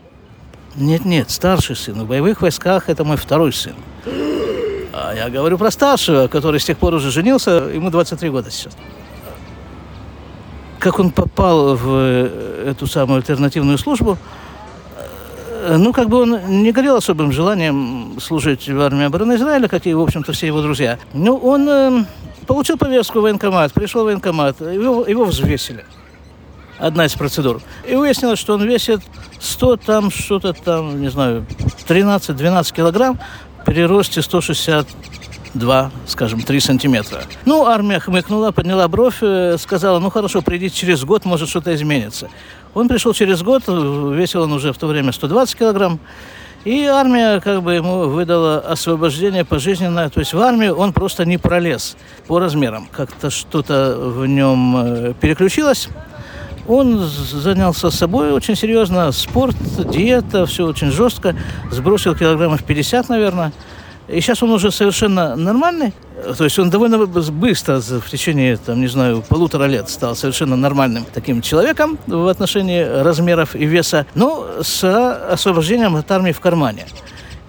[0.75, 1.95] Нет-нет, старший сын.
[1.95, 3.73] В боевых войсках это мой второй сын.
[4.93, 8.77] А я говорю про старшего, который с тех пор уже женился, ему 23 года сейчас.
[10.77, 14.19] Как он попал в э, эту самую альтернативную службу,
[15.78, 19.93] ну, как бы он не горел особым желанием служить в армии обороны Израиля, как и,
[19.93, 20.99] в общем-то, все его друзья.
[21.13, 22.06] Но он э,
[22.47, 25.86] получил повестку в военкомат, пришел в военкомат, его, его взвесили.
[26.78, 27.62] Одна из процедур.
[27.88, 29.01] И выяснилось, что он весит
[29.39, 31.45] 100, там, что-то там, не знаю,
[31.88, 33.19] 13-12 килограмм
[33.65, 34.88] при росте 160
[35.56, 37.23] 2, скажем, 3 сантиметра.
[37.45, 42.30] Ну, армия хмыкнула, подняла бровь, э, сказала, ну хорошо, придите через год, может что-то изменится.
[42.75, 45.99] Он пришел через год, весил он уже в то время 120 килограмм,
[46.65, 50.09] и армия как бы ему выдала освобождение пожизненное.
[50.09, 51.95] То есть в армию он просто не пролез
[52.27, 52.88] по размерам.
[52.91, 55.89] Как-то что-то в нем э, переключилось.
[56.67, 59.11] Он занялся собой очень серьезно.
[59.11, 59.55] Спорт,
[59.91, 61.35] диета, все очень жестко.
[61.71, 63.53] Сбросил килограммов 50, наверное.
[64.07, 65.93] И сейчас он уже совершенно нормальный.
[66.38, 71.06] То есть он довольно быстро, в течение, там, не знаю, полутора лет стал совершенно нормальным
[71.13, 74.84] таким человеком в отношении размеров и веса, но с
[75.32, 76.86] освобождением от армии в кармане.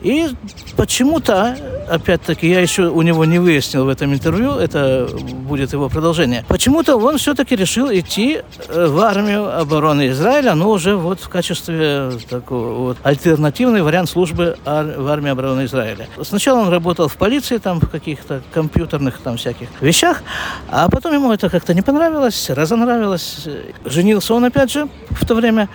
[0.07, 0.29] И
[0.77, 1.57] почему-то,
[1.91, 5.09] опять-таки, я еще у него не выяснил в этом интервью, это
[5.49, 10.95] будет его продолжение, почему-то он все-таки решил идти э, в армию обороны Израиля, но уже
[10.95, 16.07] вот в качестве такого вот альтернативный вариант службы в армии обороны Израиля.
[16.23, 20.23] Сначала он работал в полиции, там, в каких-то компьютерных там всяких вещах,
[20.69, 23.49] а потом ему это как-то не понравилось, разонравилось.
[23.85, 25.69] Женился он, опять же, в то время,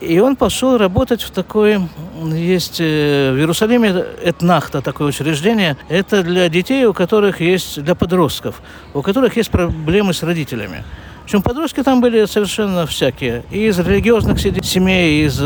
[0.00, 1.80] и он пошел работать в такой,
[2.22, 5.76] есть э, в Иерусалиме Этнахта, такое учреждение.
[5.88, 8.60] Это для детей, у которых есть, для подростков,
[8.92, 10.84] у которых есть проблемы с родителями.
[11.24, 13.44] Причем подростки там были совершенно всякие.
[13.50, 15.42] И из религиозных семей, и из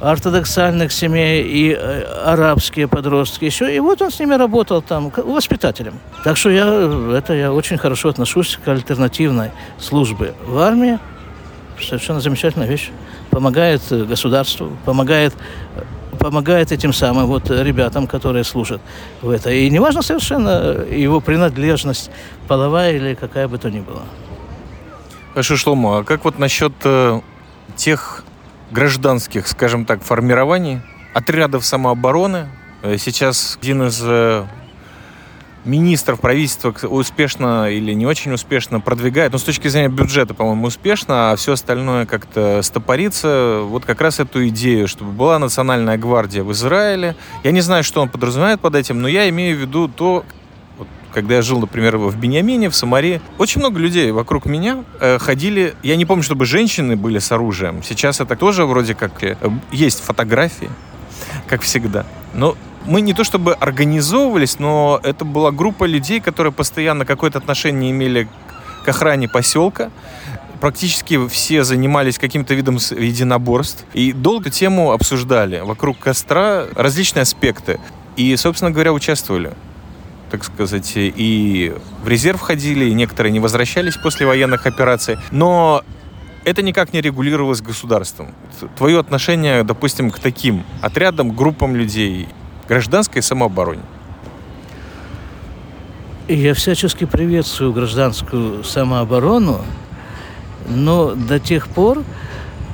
[0.00, 3.74] ортодоксальных семей, и э, арабские подростки еще.
[3.74, 5.94] И вот он с ними работал там, воспитателем.
[6.24, 10.98] Так что я, это я очень хорошо отношусь к альтернативной службе в армии.
[11.80, 12.90] Совершенно замечательная вещь
[13.32, 15.34] помогает э, государству, помогает
[16.18, 18.80] помогает этим самым вот ребятам, которые служат
[19.22, 19.50] в это.
[19.50, 22.10] И не важно совершенно его принадлежность,
[22.46, 24.02] половая или какая бы то ни была.
[25.32, 27.20] Хорошо, Шломо, а как вот насчет э,
[27.74, 28.24] тех
[28.70, 30.80] гражданских, скажем так, формирований,
[31.14, 32.46] отрядов самообороны?
[32.82, 34.44] Э, сейчас один из э,
[35.64, 41.32] министров правительства успешно или не очень успешно продвигает, но с точки зрения бюджета, по-моему, успешно,
[41.32, 43.60] а все остальное как-то стопорится.
[43.64, 47.16] Вот как раз эту идею, чтобы была национальная гвардия в Израиле.
[47.44, 50.24] Я не знаю, что он подразумевает под этим, но я имею в виду то,
[50.78, 55.18] вот, когда я жил, например, в Бениамине, в Самаре, очень много людей вокруг меня э,
[55.18, 55.74] ходили.
[55.82, 57.82] Я не помню, чтобы женщины были с оружием.
[57.82, 59.36] Сейчас это тоже вроде как э,
[59.70, 60.70] есть фотографии,
[61.46, 62.04] как всегда.
[62.34, 67.90] Но мы не то чтобы организовывались, но это была группа людей, которые постоянно какое-то отношение
[67.90, 68.28] имели
[68.84, 69.90] к охране поселка.
[70.60, 73.84] Практически все занимались каким-то видом единоборств.
[73.94, 75.60] И долго тему обсуждали.
[75.60, 77.80] Вокруг костра различные аспекты.
[78.16, 79.52] И, собственно говоря, участвовали
[80.30, 85.18] так сказать, и в резерв ходили, и некоторые не возвращались после военных операций.
[85.30, 85.84] Но
[86.44, 88.34] это никак не регулировалось государством.
[88.78, 92.28] Твое отношение, допустим, к таким отрядам, группам людей,
[92.72, 93.82] гражданской самообороне.
[96.26, 99.60] Я всячески приветствую гражданскую самооборону,
[100.68, 102.02] но до тех пор,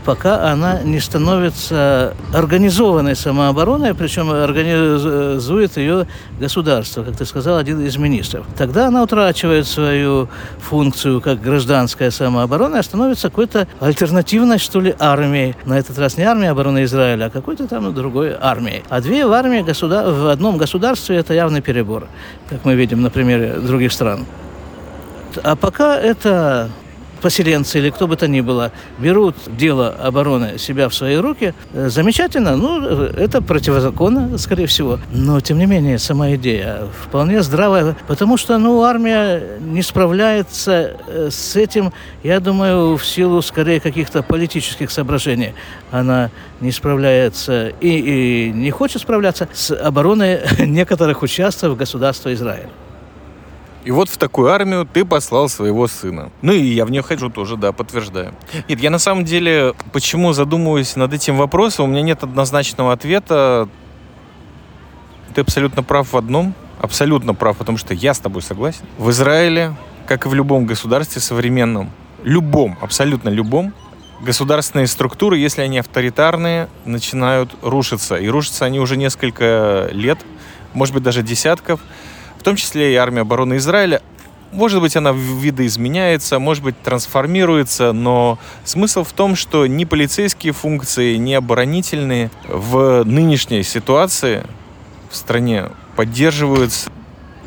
[0.05, 6.07] пока она не становится организованной самообороной, причем организует ее
[6.41, 8.47] государство, как ты сказал, один из министров.
[8.57, 10.29] Тогда она утрачивает свою
[10.61, 15.55] функцию как гражданская самооборона и становится какой-то альтернативной, что ли, армией.
[15.65, 18.83] На этот раз не армия обороны Израиля, а какой-то там другой армией.
[18.89, 20.11] А две в армии государ...
[20.11, 22.07] в одном государстве– это явный перебор,
[22.49, 24.27] как мы видим на примере других стран.
[25.43, 26.71] А пока это
[27.21, 31.89] поселенцы или кто бы то ни было берут дело обороны себя в свои руки, э,
[31.89, 34.99] замечательно, ну, это противозаконно, скорее всего.
[35.13, 41.29] Но, тем не менее, сама идея вполне здравая, потому что, ну, армия не справляется э,
[41.31, 45.55] с этим, я думаю, в силу, скорее, каких-то политических соображений.
[45.91, 52.69] Она не справляется и, и не хочет справляться с обороной некоторых участков государства Израиль.
[53.89, 56.31] И вот в такую армию ты послал своего сына.
[56.43, 58.35] Ну и я в нее хожу тоже, да, подтверждаю.
[58.69, 63.67] Нет, я на самом деле, почему задумываюсь над этим вопросом, у меня нет однозначного ответа.
[65.35, 66.53] Ты абсолютно прав в одном.
[66.83, 68.85] Абсолютно прав, потому что я с тобой согласен.
[68.99, 69.75] В Израиле,
[70.07, 71.91] как и в любом государстве современном,
[72.25, 73.73] любом, абсолютно любом,
[74.21, 78.17] государственные структуры, если они авторитарные, начинают рушиться.
[78.17, 80.19] И рушатся они уже несколько лет,
[80.75, 81.81] может быть, даже десятков
[82.39, 84.03] в том числе и армия обороны Израиля.
[84.51, 91.17] Может быть, она видоизменяется, может быть, трансформируется, но смысл в том, что ни полицейские функции,
[91.17, 94.47] ни оборонительные в нынешней ситуации
[95.11, 96.91] в стране поддерживаются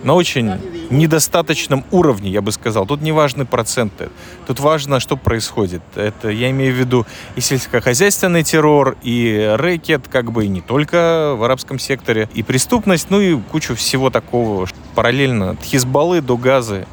[0.04, 0.52] на очень
[0.90, 2.86] недостаточном уровне, я бы сказал.
[2.86, 4.10] Тут не важны проценты.
[4.48, 5.82] Тут важно, что происходит.
[5.96, 11.36] Это я имею в виду и сельскохозяйственный террор, и рэкет, как бы и не только
[11.38, 15.52] в арабском секторе, и преступность, ну и кучу всего такого параллельно.
[15.52, 16.86] От Хизбаллы до Газы.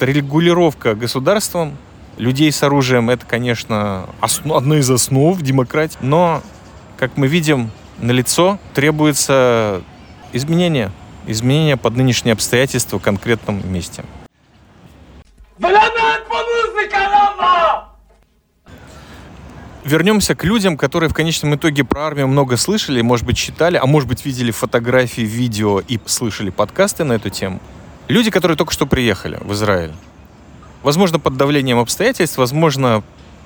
[0.00, 1.76] Регулировка государством
[2.18, 5.98] людей с оружием, это, конечно, основ, одна из основ демократии.
[6.00, 6.42] Но,
[6.96, 9.82] как мы видим, на лицо требуется
[10.32, 10.92] изменение
[11.28, 14.04] изменения под нынешние обстоятельства в конкретном месте.
[19.84, 23.86] Вернемся к людям, которые в конечном итоге про армию много слышали, может быть, читали, а
[23.86, 27.60] может быть, видели фотографии, видео и слышали подкасты на эту тему.
[28.06, 29.92] Люди, которые только что приехали в Израиль.
[30.82, 33.02] Возможно, под давлением обстоятельств, возможно,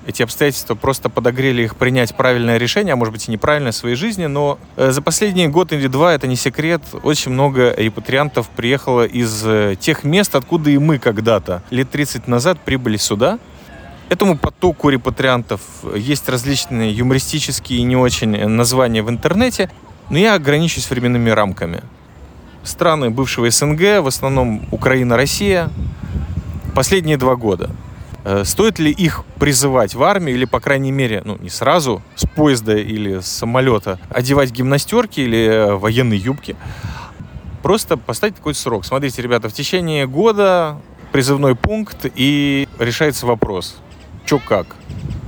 [0.06, 3.96] эти обстоятельства просто подогрели их принять правильное решение, а может быть и неправильное в своей
[3.96, 9.04] жизни, но э, за последние год или два, это не секрет, очень много репатриантов приехало
[9.04, 13.38] из э, тех мест, откуда и мы когда-то, лет 30 назад, прибыли сюда.
[14.08, 15.60] Этому потоку репатриантов
[15.94, 19.70] есть различные юмористические и не очень названия в интернете,
[20.10, 21.82] но я ограничусь временными рамками.
[22.62, 25.70] Страны бывшего СНГ, в основном Украина, Россия,
[26.74, 27.91] последние два года– Э,
[28.44, 32.76] стоит ли их призывать в армию или, по крайней мере, ну, не сразу, с поезда
[32.76, 36.56] или с самолета, одевать гимнастерки или э, военные юбки?
[37.62, 38.84] Просто поставить такой срок.
[38.84, 40.80] Смотрите, ребята, в течение года
[41.12, 43.76] призывной пункт и решается вопрос.
[44.26, 44.76] Чё как?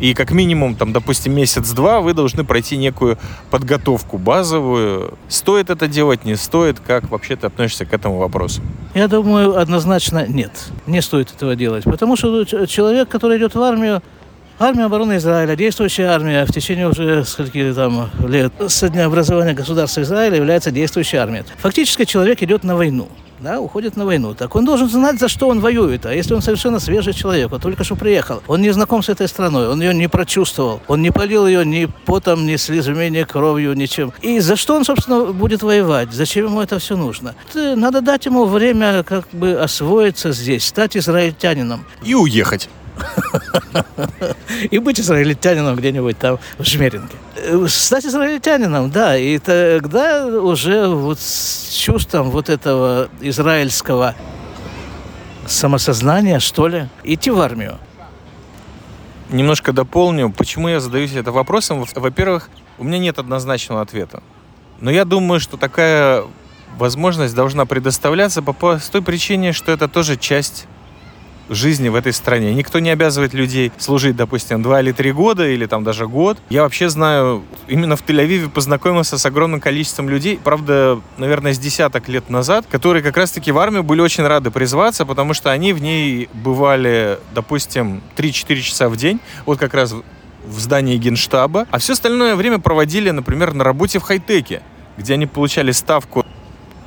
[0.00, 3.16] И как минимум, там, допустим, месяц-два вы должны пройти некую
[3.50, 5.16] подготовку базовую.
[5.28, 6.80] Стоит это делать, не стоит?
[6.80, 8.60] Как вообще ты относишься к этому вопросу?
[8.94, 10.50] Я думаю, однозначно нет.
[10.86, 11.84] Не стоит этого делать.
[11.84, 14.02] Потому что человек, который идет в армию,
[14.58, 20.02] Армия обороны Израиля, действующая армия в течение уже скольких там лет со дня образования государства
[20.02, 21.44] Израиля является действующей армией.
[21.58, 23.08] Фактически человек идет на войну
[23.44, 24.34] да, уходит на войну.
[24.34, 26.06] Так он должен знать, за что он воюет.
[26.06, 29.28] А если он совершенно свежий человек, он только что приехал, он не знаком с этой
[29.28, 33.74] страной, он ее не прочувствовал, он не полил ее ни потом, ни слезами, ни кровью,
[33.74, 34.12] ничем.
[34.22, 36.12] И за что он, собственно, будет воевать?
[36.12, 37.34] Зачем ему это все нужно?
[37.54, 41.84] Надо дать ему время как бы освоиться здесь, стать израильтянином.
[42.02, 42.68] И уехать.
[44.70, 47.14] И быть израильтянином где-нибудь там в Жмеринге.
[47.68, 54.14] Стать израильтянином, да, и тогда уже вот с чувством вот этого израильского
[55.46, 57.78] самосознания, что ли, идти в армию?
[59.30, 61.84] Немножко дополню, почему я задаюсь этим вопросом.
[61.94, 64.22] Во-первых, у меня нет однозначного ответа.
[64.80, 66.24] Но я думаю, что такая
[66.78, 70.66] возможность должна предоставляться по той причине, что это тоже часть
[71.48, 72.54] жизни в этой стране.
[72.54, 76.38] Никто не обязывает людей служить, допустим, два или три года, или там даже год.
[76.50, 82.08] Я вообще знаю, именно в Тель-Авиве познакомился с огромным количеством людей, правда, наверное, с десяток
[82.08, 85.80] лет назад, которые как раз-таки в армию были очень рады призваться, потому что они в
[85.80, 89.94] ней бывали, допустим, 3-4 часа в день, вот как раз
[90.46, 94.62] в здании генштаба, а все остальное время проводили, например, на работе в хай-теке,
[94.96, 96.24] где они получали ставку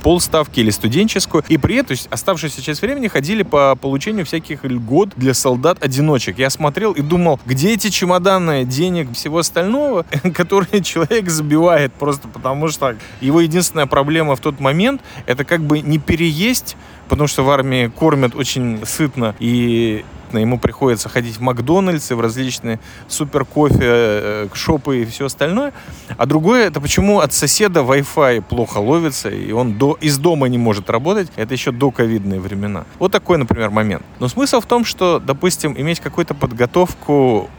[0.02, 1.44] полставки или студенческую.
[1.48, 6.40] И при этом, оставшуюся часть времени ходили по получению всяких льгот для солдат-одиночек.
[6.40, 12.68] Я смотрел и думал, где эти чемоданы денег, всего остального, которые человек забивает просто потому,
[12.70, 16.76] что его единственная проблема в тот момент это как бы не переесть,
[17.10, 20.04] потому что в армии кормят очень сытно и
[20.36, 25.72] ему приходится ходить в Макдональдсы, в различные супер кофе, э, шопы и все остальное.
[26.18, 30.58] А другое, это почему от соседа Wi-Fi плохо ловится, и он до, из дома не
[30.58, 31.30] может работать.
[31.38, 32.84] Это еще до ковидные времена.
[33.00, 34.04] Вот такой, например, момент.
[34.20, 37.50] Но смысл в том, что, допустим, иметь какую-то подготовку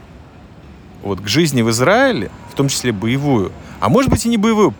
[1.01, 4.73] вот, к жизни в Израиле, в том числе боевую, а может быть и не боевую,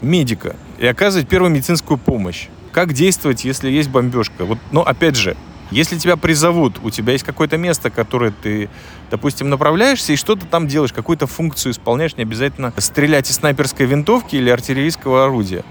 [0.00, 2.48] медика, и оказывать первую медицинскую помощь.
[2.72, 4.44] Как действовать, если есть бомбежка?
[4.44, 5.36] Вот, но опять же,
[5.72, 8.68] если тебя призовут, у тебя есть какое-то место, которое ты,
[9.10, 14.36] допустим, направляешься и что-то там делаешь, какую-то функцию исполняешь, не обязательно стрелять из снайперской винтовки
[14.36, 15.64] или артиллерийского орудия.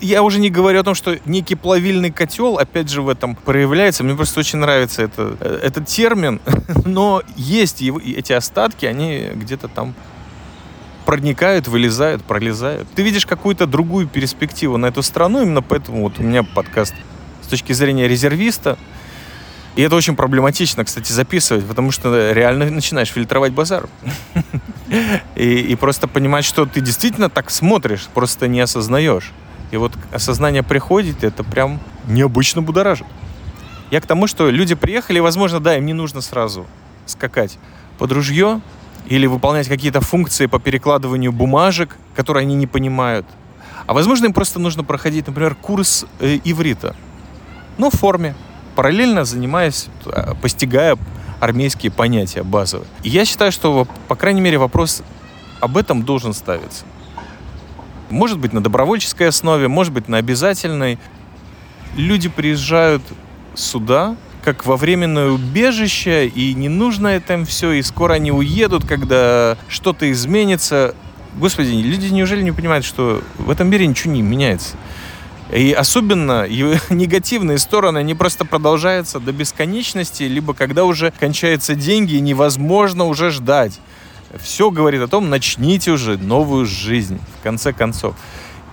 [0.00, 4.02] Я уже не говорю о том, что некий плавильный котел, опять же, в этом проявляется.
[4.02, 6.40] Мне просто очень нравится это, этот термин,
[6.86, 9.94] но есть его, эти остатки, они где-то там
[11.04, 12.88] проникают, вылезают, пролезают.
[12.94, 16.94] Ты видишь какую-то другую перспективу на эту страну, именно поэтому вот у меня подкаст
[17.50, 18.78] точки зрения резервиста.
[19.76, 23.88] И это очень проблематично, кстати, записывать, потому что реально начинаешь фильтровать базар.
[25.36, 29.30] И, и просто понимать, что ты действительно так смотришь, просто не осознаешь.
[29.70, 31.78] И вот осознание приходит, это прям
[32.08, 33.06] необычно будоражит.
[33.92, 36.66] Я к тому, что люди приехали, возможно, да, им не нужно сразу
[37.06, 37.56] скакать
[37.98, 38.60] под ружье
[39.06, 43.26] или выполнять какие-то функции по перекладыванию бумажек, которые они не понимают.
[43.86, 46.96] А возможно, им просто нужно проходить, например, курс э, иврита
[47.80, 48.34] но в форме,
[48.76, 50.98] параллельно занимаясь, э, постигая
[51.40, 52.86] армейские понятия базовые.
[53.02, 55.02] И я считаю, что, по крайней мере, вопрос
[55.60, 56.84] об этом должен ставиться.
[58.10, 60.98] Может быть, на добровольческой основе, может быть, на обязательной.
[61.96, 63.02] Люди приезжают
[63.54, 64.14] сюда,
[64.44, 69.56] как во временное убежище, и не нужно это им все, и скоро они уедут, когда
[69.68, 70.94] что-то изменится.
[71.38, 74.76] Господи, люди неужели не понимают, что в этом мире ничего не меняется?
[75.52, 76.46] И особенно
[76.90, 83.80] негативные стороны, они просто продолжаются до бесконечности, либо когда уже кончаются деньги, невозможно уже ждать.
[84.40, 88.14] Все говорит о том, начните уже новую жизнь, в конце концов.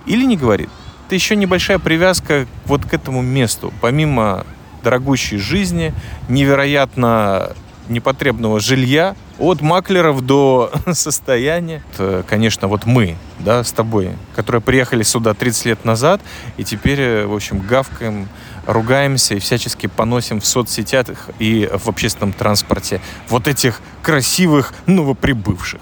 [0.06, 0.68] Или не говорит.
[1.06, 3.72] Это еще небольшая привязка вот к этому месту.
[3.80, 4.46] Помимо
[4.84, 5.92] дорогущей жизни,
[6.28, 7.54] невероятно
[7.88, 11.82] непотребного жилья, от маклеров до состояния.
[11.94, 16.20] Это, конечно, вот мы, да, с тобой, которые приехали сюда 30 лет назад,
[16.56, 18.28] и теперь, э, в общем, гавкаем,
[18.66, 25.80] ругаемся и всячески поносим в соцсетях и в общественном транспорте вот этих красивых новоприбывших.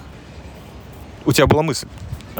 [1.24, 1.88] У тебя была мысль?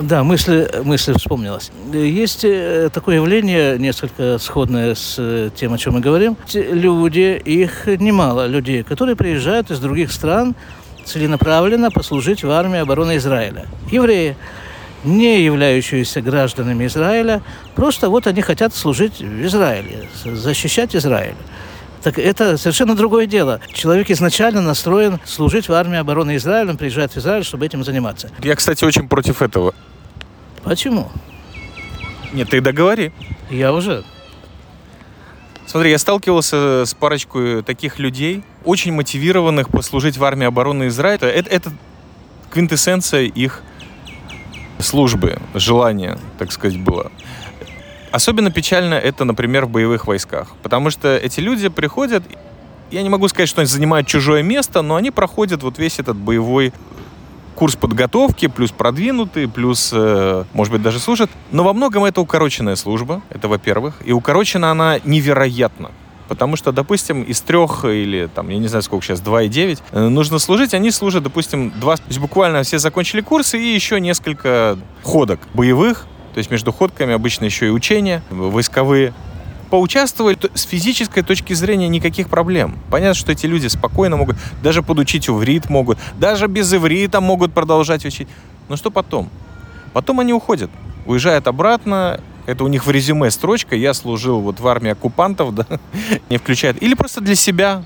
[0.01, 1.73] Да, мысль, мысль вспомнилась.
[1.93, 6.37] Есть э, такое явление, несколько сходное с э, тем, о чем мы говорим.
[6.53, 10.55] Люди, их немало людей, которые приезжают из других стран
[11.07, 13.67] целенаправленно послужить в армии обороны Израиля.
[13.91, 14.37] Евреи,
[15.05, 17.43] не являющиеся гражданами Израиля,
[17.75, 21.37] просто вот они хотят служить в Израиле, защищать Израиль.
[22.03, 23.61] Так это совершенно другое дело.
[23.73, 28.31] Человек изначально настроен служить в армии обороны Израиля, он приезжает в Израиль, чтобы этим заниматься.
[28.43, 29.75] Я, кстати, очень против этого.
[30.63, 31.11] Почему?
[32.33, 33.13] Нет, ты договори.
[33.51, 34.05] Я уже.
[35.67, 41.29] Смотри, я сталкивался с парочкой таких людей, очень мотивированных послужить в армии обороны Израиля.
[41.29, 41.73] Это, это
[42.51, 43.63] квинтэссенция их
[44.79, 47.11] службы, желания, так сказать, было.
[48.13, 52.23] Особенно печально это, например, в боевых войсках, потому что эти люди приходят,
[52.91, 56.17] я не могу сказать, что они занимают чужое место, но они проходят вот весь этот
[56.17, 56.73] боевой
[57.57, 61.31] курс подготовки, плюс продвинутый, плюс, э, может быть, даже служат.
[61.51, 63.95] Но во многом это укороченная служба, это во-первых.
[64.05, 65.91] И укорочена она невероятно.
[66.29, 70.39] Потому что, допустим, из трех или, там, я не знаю, сколько сейчас, 2,9, э, нужно
[70.39, 71.97] служить, они служат, допустим, два...
[71.97, 77.15] То есть буквально все закончили курсы и еще несколько ходок боевых, то есть между ходками
[77.15, 79.15] обычно еще и учения войсковые.
[79.71, 82.79] Поучаствовать с физической точки зрения никаких проблем.
[82.91, 88.05] Понятно, что эти люди спокойно могут, даже подучить иврит могут, даже без иврита могут продолжать
[88.05, 88.29] учить.
[88.69, 89.29] Но что потом?
[89.93, 90.71] Потом они уходят,
[91.07, 95.67] уезжают обратно, это у них в резюме строчка, я служил вот в армии оккупантов, да,
[96.31, 96.83] не включает.
[96.83, 97.83] Или просто для себя,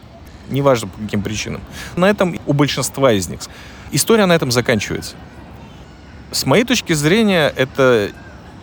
[0.51, 1.61] неважно по каким причинам.
[1.97, 3.41] На этом у большинства из них.
[3.91, 5.17] История на этом заканчивается.
[6.31, 8.11] С моей точки зрения, это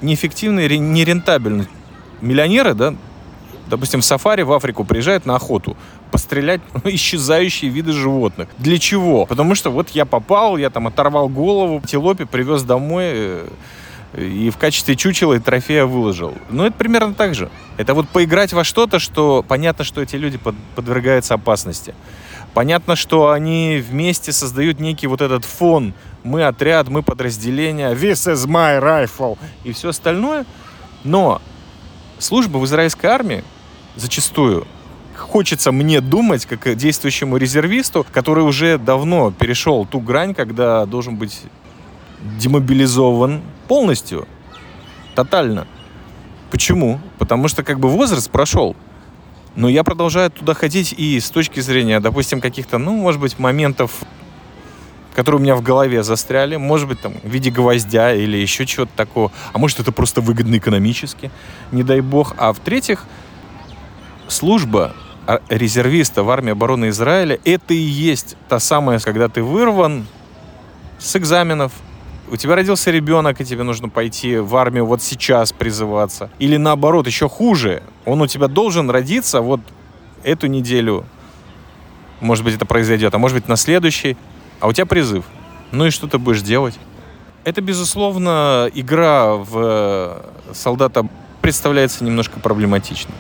[0.02, 1.68] неэффективно и нерентабельно.
[2.22, 2.96] Миллионеры, да,
[3.70, 5.76] допустим, в сафари в Африку приезжают на охоту
[6.12, 8.50] пострелять ну, исчезающие виды животных.
[8.58, 9.26] Для чего?
[9.26, 13.48] Потому что вот я попал, я там оторвал голову, тилопи привез домой, э,
[14.16, 16.34] и в качестве чучела и трофея выложил.
[16.50, 17.50] Ну, это примерно так же.
[17.78, 21.94] Это вот поиграть во что-то, что понятно, что эти люди под, подвергаются опасности.
[22.54, 25.94] Понятно, что они вместе создают некий вот этот фон.
[26.24, 30.46] Мы отряд, мы подразделение, this is my rifle и все остальное.
[31.04, 31.42] Но
[32.18, 33.44] служба в израильской армии
[33.98, 34.66] зачастую
[35.18, 41.42] хочется мне думать, как действующему резервисту, который уже давно перешел ту грань, когда должен быть
[42.40, 44.28] демобилизован полностью,
[45.16, 45.68] тотально.
[46.50, 47.00] Почему?
[47.18, 48.76] Потому что как бы возраст прошел.
[49.56, 53.92] Но я продолжаю туда ходить и с точки зрения, допустим, каких-то, ну, может быть, моментов,
[55.16, 58.92] которые у меня в голове застряли, может быть, там, в виде гвоздя или еще чего-то
[58.96, 61.32] такого, а может, это просто выгодно экономически,
[61.72, 62.36] не дай бог.
[62.38, 63.06] А в-третьих,
[64.28, 64.94] служба
[65.50, 70.08] резервиста в армии обороны Израиля, это и есть та самая, когда ты вырван
[71.00, 71.74] с экзаменов,
[72.30, 76.30] у тебя родился ребенок, и тебе нужно пойти в армию вот сейчас призываться.
[76.40, 79.62] Или наоборот, еще хуже, он у тебя должен родиться вот
[80.24, 81.06] эту неделю.
[82.20, 84.18] Может быть, это произойдет, а может быть, на следующий.
[84.60, 85.26] А у тебя призыв.
[85.72, 86.78] Ну и что ты будешь делать?
[87.44, 91.08] Это, безусловно, игра в э, солдата
[91.42, 93.14] представляется немножко проблематичной.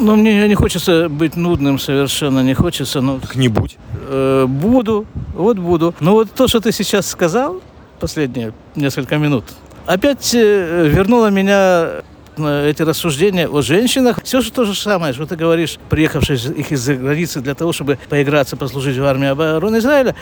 [0.00, 3.02] Ну, мне не хочется быть нудным совершенно, не хочется.
[3.02, 3.20] Но...
[3.20, 3.76] Так не будь.
[4.08, 5.94] Э, буду, вот буду.
[6.00, 7.60] Но вот то, что ты сейчас сказал,
[8.00, 9.44] последние несколько минут,
[9.84, 12.02] опять э, вернуло меня
[12.38, 14.22] эти рассуждения о женщинах.
[14.24, 17.98] Все же то же самое, что ты говоришь, приехавшие их из-за границы для того, чтобы
[18.08, 20.14] поиграться, послужить в армии обороны Израиля.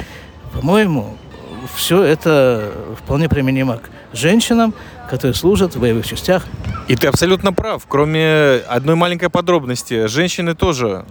[0.53, 1.17] По-моему,
[1.79, 4.75] все это вполне применимо к женщинам,
[5.09, 6.45] которые служат в боевых частях.
[6.89, 7.85] И ты абсолютно прав.
[7.89, 11.05] Кроме одной маленькой подробности, женщины тоже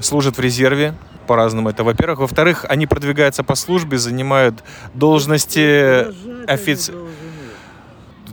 [0.00, 0.94] служат в резерве
[1.26, 1.70] по-разному.
[1.70, 2.20] Это, во-первых.
[2.20, 4.54] Во-вторых, они продвигаются по службе, занимают
[4.94, 6.06] должности
[6.46, 6.98] офицера.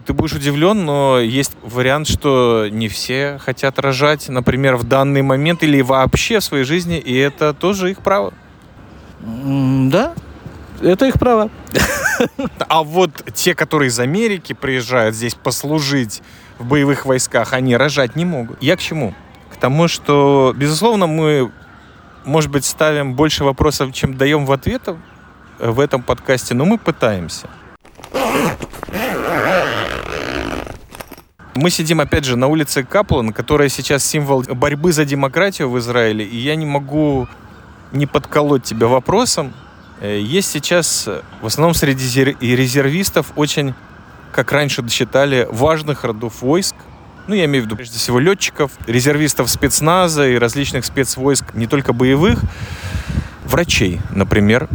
[0.06, 5.64] Ты будешь удивлен, но есть вариант, что не все хотят рожать, например, в данный момент
[5.64, 8.34] или вообще в своей жизни, и это тоже их право.
[9.22, 10.14] Да,
[10.82, 11.50] это их право.
[12.68, 16.22] А вот те, которые из Америки приезжают здесь послужить
[16.58, 18.62] в боевых войсках, они рожать не могут.
[18.62, 19.14] Я к чему?
[19.54, 21.52] К тому, что, безусловно, мы,
[22.26, 24.98] может быть, ставим больше вопросов, чем даем в ответов
[25.60, 27.48] в этом подкасте, но мы пытаемся.
[31.56, 36.24] Мы сидим, опять же, на улице Каплан, которая сейчас символ борьбы за демократию в Израиле,
[36.24, 37.28] и я не могу
[37.92, 39.54] не подколоть тебя вопросом,
[40.08, 43.74] есть сейчас э, в основном среди резервистов очень,
[44.32, 46.76] как раньше считали, важных родов войск.
[47.28, 51.94] Ну, я имею в виду прежде всего летчиков, резервистов спецназа и различных спецвойск, не только
[51.94, 52.40] боевых,
[53.46, 54.70] врачей, например,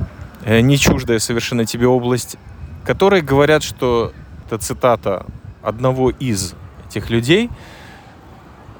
[0.44, 2.36] э, не чуждая совершенно тебе область,
[2.84, 4.12] которые говорят, что,
[4.46, 5.24] это цитата
[5.62, 6.54] одного из
[6.86, 7.48] этих людей,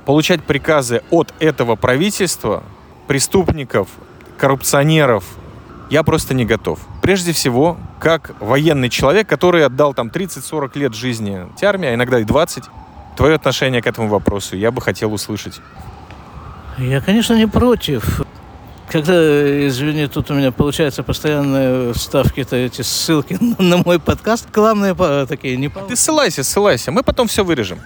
[0.04, 2.62] получать приказы от этого правительства,
[3.06, 3.88] преступников,
[4.36, 5.24] коррупционеров,
[5.94, 6.80] я просто не готов.
[7.02, 12.24] Прежде всего, как военный человек, который отдал там 30-40 лет жизни армии, а иногда и
[12.24, 12.64] 20,
[13.16, 15.60] твое отношение к этому вопросу я бы хотел услышать.
[16.78, 18.22] Я, конечно, не против.
[18.90, 19.14] Когда,
[19.68, 25.68] извини, тут у меня получается постоянные вставки-то, эти ссылки на мой подкаст, главные такие не...
[25.68, 27.78] Ты ссылайся, ссылайся, мы потом все вырежем.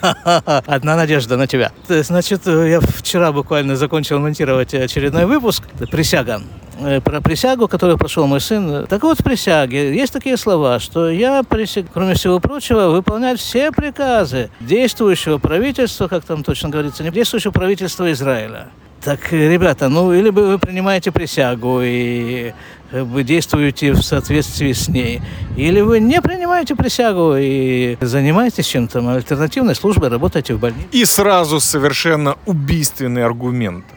[0.00, 1.70] Одна надежда на тебя.
[1.86, 6.40] Значит, я вчера буквально закончил монтировать очередной выпуск «Присяга».
[6.84, 8.86] Э, про присягу, которую прошел мой сын.
[8.86, 13.70] Так вот, в присяге есть такие слова, что я присяг, кроме всего прочего, выполнять все
[13.70, 18.68] приказы действующего правительства, как там точно говорится, не действующего правительства Израиля.
[19.04, 22.52] Так, ребята, ну или бы вы принимаете присягу и
[22.92, 25.20] э, вы действуете в соответствии с ней,
[25.56, 30.88] или вы не принимаете присягу и занимаетесь чем-то альтернативной службой, работаете в больнице.
[30.92, 33.84] И сразу совершенно убийственный аргумент–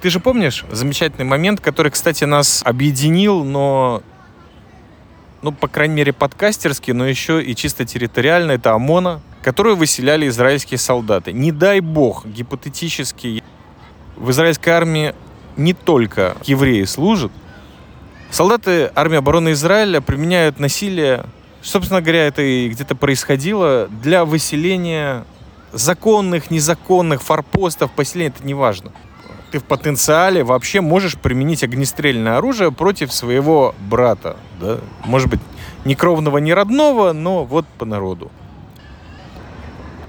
[0.00, 4.02] ты же помнишь замечательный момент, который, кстати, нас объединил, но
[5.42, 8.52] ну, по крайней мере, подкастерски, но еще и чисто территориально.
[8.52, 11.32] Это ОМОНа, которую выселяли израильские солдаты.
[11.32, 13.42] Не дай бог, гипотетически,
[14.16, 15.14] в израильской армии
[15.56, 17.32] не только евреи служат.
[18.30, 21.24] Солдаты армии обороны Израиля применяют насилие,
[21.62, 25.24] собственно говоря, это и где-то происходило, для выселения
[25.72, 28.92] законных, незаконных форпостов, поселений, это не важно.
[29.50, 34.36] Ты в потенциале вообще можешь применить огнестрельное оружие против своего брата.
[34.60, 34.78] Да?
[35.04, 35.40] Может быть,
[35.84, 38.30] ни кровного, ни родного, но вот по народу.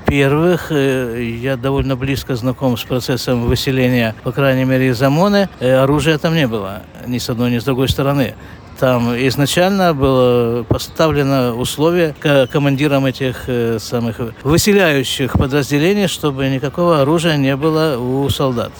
[0.05, 5.49] Во-первых, э, я довольно близко знаком с процессом выселения, по крайней мере, из ОМОНа.
[5.61, 8.35] Э, оружия там не было ни с одной, ни с другой стороны.
[8.77, 12.13] Там изначально было поставлено условие
[12.51, 18.73] командирам этих э, самых выселяющих подразделений, чтобы никакого оружия не было у солдат.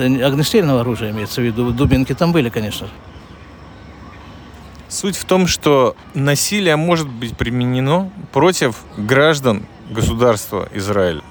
[0.00, 1.72] Это огнестрельного оружия имеется в виду.
[1.72, 2.88] Дубинки там были, конечно.
[4.88, 11.22] Суть в том, что насилие может быть применено против граждан государства Израиль.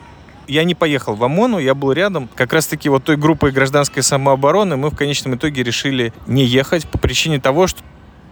[0.48, 2.30] Я не поехал в ОМОНу, я был рядом.
[2.36, 6.98] Как раз-таки вот той группой гражданской самообороны мы в конечном итоге решили не ехать по
[6.98, 7.82] причине того, что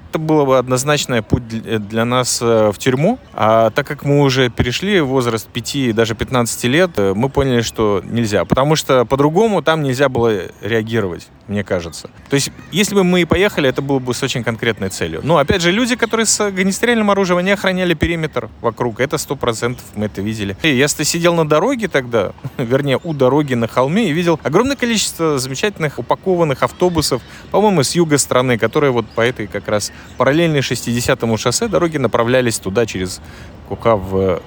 [0.09, 3.19] это было бы однозначный путь для нас э, в тюрьму.
[3.33, 7.61] А так как мы уже перешли возраст 5 и даже 15 лет, э, мы поняли,
[7.61, 8.45] что нельзя.
[8.45, 12.09] Потому что по-другому там нельзя было реагировать мне кажется.
[12.29, 15.21] То есть, если бы мы и поехали, это было бы с очень конкретной целью.
[15.23, 18.99] Но, опять же, люди, которые с огнестрельным оружием, они охраняли периметр вокруг.
[18.99, 20.57] Это сто процентов мы это видели.
[20.63, 25.39] И я сидел на дороге тогда, вернее, у дороги на холме, и видел огромное количество
[25.39, 31.37] замечательных упакованных автобусов, по-моему, с юга страны, которые вот по этой как раз параллельной 60-му
[31.37, 33.21] шоссе дороги направлялись туда через
[33.67, 34.41] Кука в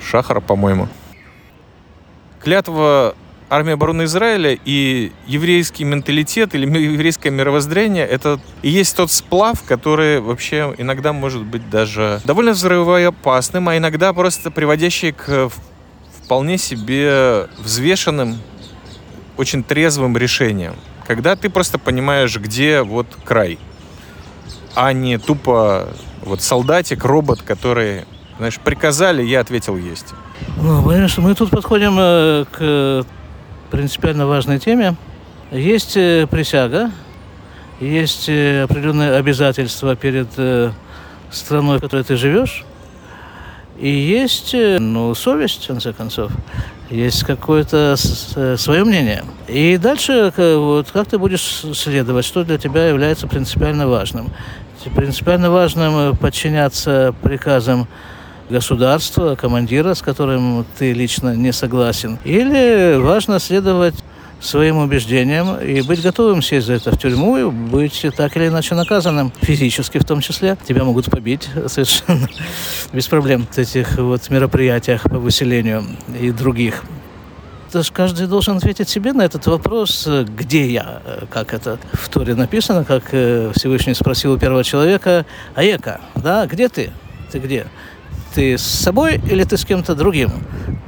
[0.00, 0.88] Шахара, по-моему.
[2.40, 3.14] Клятва
[3.48, 10.20] армия обороны Израиля и еврейский менталитет или еврейское мировоззрение— это и есть тот сплав, который
[10.20, 15.50] вообще иногда может быть даже довольно взрывоопасным, а иногда просто приводящий к
[16.24, 18.38] вполне себе взвешенным,
[19.36, 20.74] очень трезвым решениям.
[21.06, 23.58] Когда ты просто понимаешь, где вот край,
[24.74, 25.88] а не тупо
[26.24, 28.04] вот солдатик, робот, который,
[28.38, 30.14] знаешь, приказали, я ответил есть.
[30.56, 33.06] Ну, понимаешь, мы тут подходим э, к
[33.70, 34.96] принципиально важной теме.
[35.50, 36.90] Есть э, присяга,
[37.80, 40.28] есть э, определенные обязательства перед
[41.30, 42.64] страной, в которой ты живешь,
[43.78, 46.30] и есть ну, совесть, в конце концов.
[46.90, 49.24] Есть какое-то свое мнение.
[49.48, 54.30] И дальше вот, как ты будешь следовать, что для тебя является принципиально важным.
[54.94, 57.86] Принципиально важным подчиняться приказам
[58.50, 62.18] государства, командира, с которым ты лично не согласен.
[62.24, 63.94] Или важно следовать
[64.42, 68.74] своим убеждениям и быть готовым сесть за это в тюрьму и быть так или иначе
[68.74, 70.56] наказанным, физически в том числе.
[70.66, 72.28] Тебя могут побить совершенно
[72.92, 75.84] без проблем в этих вот мероприятиях по выселению
[76.20, 76.82] и других.
[77.72, 81.00] Это же каждый должен ответить себе на этот вопрос, где я,
[81.30, 86.68] как это в Торе написано, как э, Всевышний спросил у первого человека, Аека, да, где
[86.68, 86.90] ты?
[87.30, 87.66] Ты где?
[88.34, 90.32] Ты с собой или ты с кем-то другим?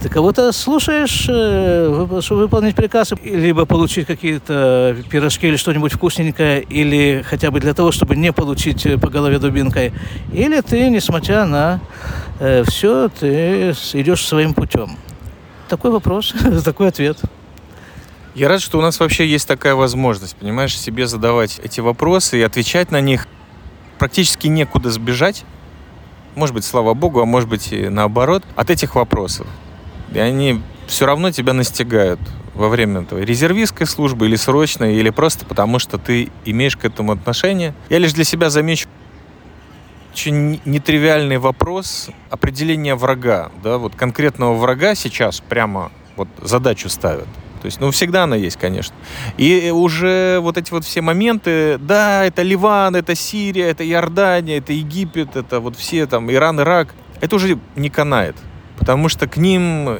[0.02, 7.24] Ты кого-то слушаешь, э, чтобы выполнить приказ, либо получить какие-то пирожки или что-нибудь вкусненькое, или
[7.26, 9.94] хотя бы для того, чтобы не получить по голове дубинкой.
[10.34, 11.80] Или ты, несмотря на
[12.40, 14.98] э, все, ты идешь своим путем.
[15.68, 16.34] Такой вопрос,
[16.64, 17.18] такой ответ.
[18.34, 22.42] Я рад, что у нас вообще есть такая возможность, понимаешь, себе задавать эти вопросы и
[22.42, 23.26] отвечать на них.
[23.98, 25.44] Практически некуда сбежать
[26.34, 29.46] может быть, слава богу, а может быть и наоборот, от этих вопросов.
[30.12, 32.20] И они все равно тебя настигают
[32.54, 37.12] во время этого резервистской службы или срочной, или просто потому, что ты имеешь к этому
[37.12, 37.74] отношение.
[37.88, 38.88] Я лишь для себя замечу
[40.14, 43.50] очень нетривиальный вопрос определения врага.
[43.64, 43.78] Да?
[43.78, 47.26] Вот конкретного врага сейчас прямо вот задачу ставят.
[47.60, 48.94] То есть, ну, всегда она есть, конечно.
[49.38, 54.72] И уже вот эти вот все моменты, да, это Ливан, это Сирия, это Иордания, это
[54.72, 58.36] Египет, это вот все там, Иран, Ирак, это уже не канает.
[58.78, 59.98] Потому что к ним,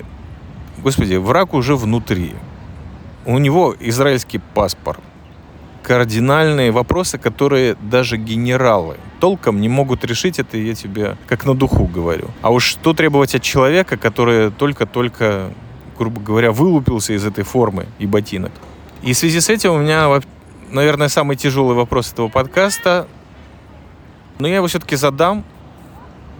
[0.79, 2.35] господи, враг уже внутри.
[3.27, 5.01] У него израильский паспорт.
[5.83, 11.87] Кардинальные вопросы, которые даже генералы толком не могут решить, это я тебе как на духу
[11.87, 12.29] говорю.
[12.43, 15.53] А уж что требовать от человека, который только-только
[15.97, 18.53] грубо говоря, вылупился из этой формы и ботинок.
[19.03, 20.09] И в связи с этим у меня,
[20.71, 23.07] наверное, самый тяжелый вопрос этого подкаста,
[24.39, 25.45] но я его все-таки задам.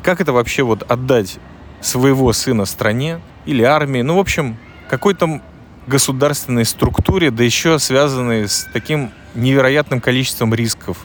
[0.03, 1.39] Как это вообще вот отдать
[1.81, 4.57] своего сына стране или армии, ну, в общем,
[4.89, 5.41] какой-то
[5.87, 10.99] государственной структуре, да еще связанной с таким невероятным количеством рисков.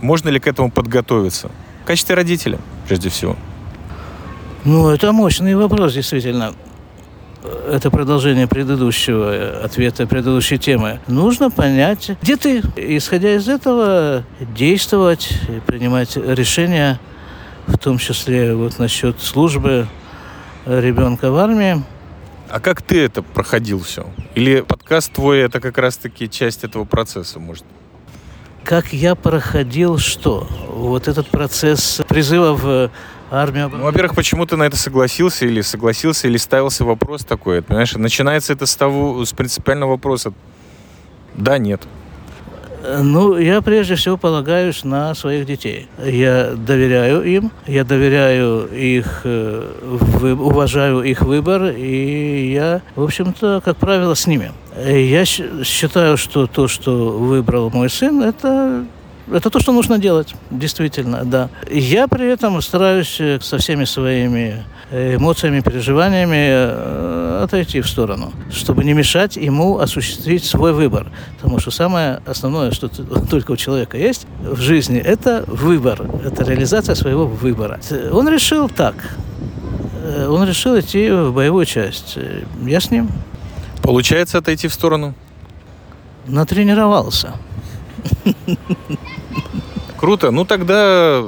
[0.00, 1.50] Можно ли к этому подготовиться?
[1.82, 3.36] В качестве родителя, прежде всего.
[4.64, 6.54] Ну, это мощный вопрос, действительно.
[7.70, 11.00] Это продолжение предыдущего ответа, предыдущей темы.
[11.06, 14.24] Нужно понять, где ты, исходя из этого,
[14.54, 15.32] действовать,
[15.66, 17.00] принимать решения,
[17.66, 19.86] в том числе вот насчет службы
[20.66, 21.82] ребенка в армии.
[22.50, 24.06] А как ты это проходил все?
[24.34, 27.64] Или подкаст твой это как раз-таки часть этого процесса, может?
[28.64, 30.46] Как я проходил что?
[30.68, 32.90] Вот этот процесс призыва в
[33.30, 33.70] армию.
[33.72, 37.62] Ну, во-первых, почему ты на это согласился или согласился, или ставился вопрос такой?
[37.62, 40.32] Понимаешь, начинается это с того, с принципиального вопроса.
[41.34, 41.82] Да, нет.
[42.82, 45.88] Ну, я прежде всего полагаюсь на своих детей.
[46.02, 53.76] Я доверяю им, я доверяю их, э, уважаю их выбор, и я, в общем-то, как
[53.76, 54.52] правило, с ними.
[54.86, 58.84] Я считаю, что то, что выбрал мой сын, это
[59.32, 61.50] это то, что нужно делать, действительно, да.
[61.70, 68.32] Я при этом стараюсь э, со всеми своими э, эмоциями, переживаниями э, отойти в сторону,
[68.50, 71.10] чтобы не мешать ему осуществить свой выбор.
[71.36, 76.94] Потому что самое основное, что только у человека есть в жизни, это выбор, это реализация
[76.94, 77.80] своего выбора.
[78.12, 78.94] Он решил так.
[80.28, 82.18] Он решил идти в боевую часть.
[82.64, 83.08] Я с ним.
[83.82, 85.14] Получается отойти в сторону?
[86.26, 87.34] Натренировался.
[89.96, 90.30] Круто.
[90.30, 91.24] Ну тогда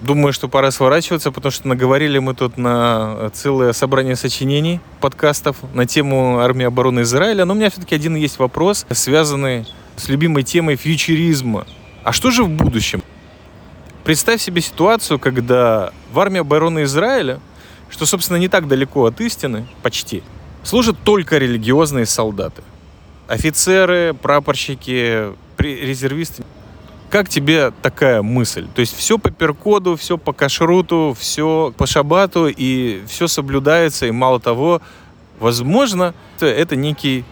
[0.00, 5.86] думаю, что пора сворачиваться, потому что наговорили мы тут на целое собрание сочинений, подкастов на
[5.86, 7.44] тему армии обороны Израиля.
[7.44, 9.66] Но у меня все-таки один есть вопрос, связанный
[9.96, 11.66] с любимой темой фьючеризма.
[12.04, 13.02] А что же в будущем?
[14.04, 17.40] Представь себе ситуацию, когда в армии обороны Израиля,
[17.88, 20.22] что, собственно, не так далеко от истины, почти,
[20.62, 22.62] служат только религиозные солдаты.
[23.26, 26.44] Офицеры, прапорщики, резервисты.
[27.10, 28.66] Как тебе такая мысль?
[28.74, 34.10] То есть все по перкоду, все по кашруту, все по шабату, и все соблюдается, и
[34.10, 34.82] мало того,
[35.38, 37.24] возможно, это некий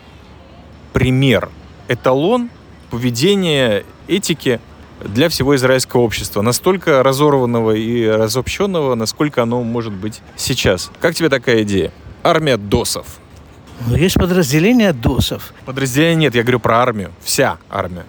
[0.92, 1.50] пример,
[1.88, 2.50] эталон
[2.90, 4.60] поведения, этики
[5.02, 10.92] для всего израильского общества, настолько разорванного и разобщенного, насколько оно может быть сейчас.
[11.00, 11.92] Как тебе такая идея?
[12.22, 13.06] Армия досов.
[13.88, 15.52] Ну, есть подразделение досов.
[15.66, 17.10] Подразделения нет, я говорю про армию.
[17.24, 18.04] Вся армия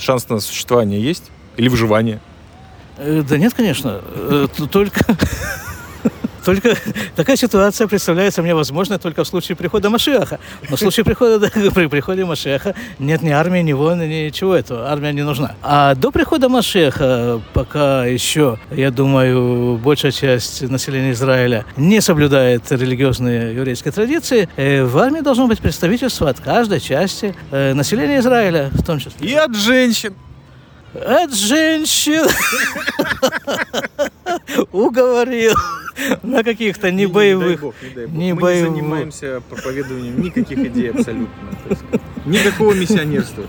[0.00, 1.30] шанс на существование есть?
[1.56, 2.20] Или выживание?
[2.96, 4.00] Э, да нет, конечно.
[4.02, 5.04] Э, только...
[6.44, 6.76] Только
[7.16, 10.38] такая ситуация представляется мне возможной только в случае прихода Машеха.
[10.68, 14.90] Но в случае прихода, да, при приходе Машеха нет ни армии, ни войны, ничего этого.
[14.90, 15.54] Армия не нужна.
[15.62, 23.54] А до прихода Машеха, пока еще, я думаю, большая часть населения Израиля не соблюдает религиозные
[23.54, 28.98] еврейские традиции, э, в армии должно быть представительство от каждой части населения Израиля в том
[28.98, 29.28] числе.
[29.28, 30.14] И от женщин.
[30.94, 32.26] От женщин.
[34.72, 35.54] Уговорил.
[36.22, 37.62] На каких-то не боевых.
[38.08, 41.28] Не Мы не занимаемся проповедованием никаких идей абсолютно.
[42.24, 43.44] Никакого миссионерства.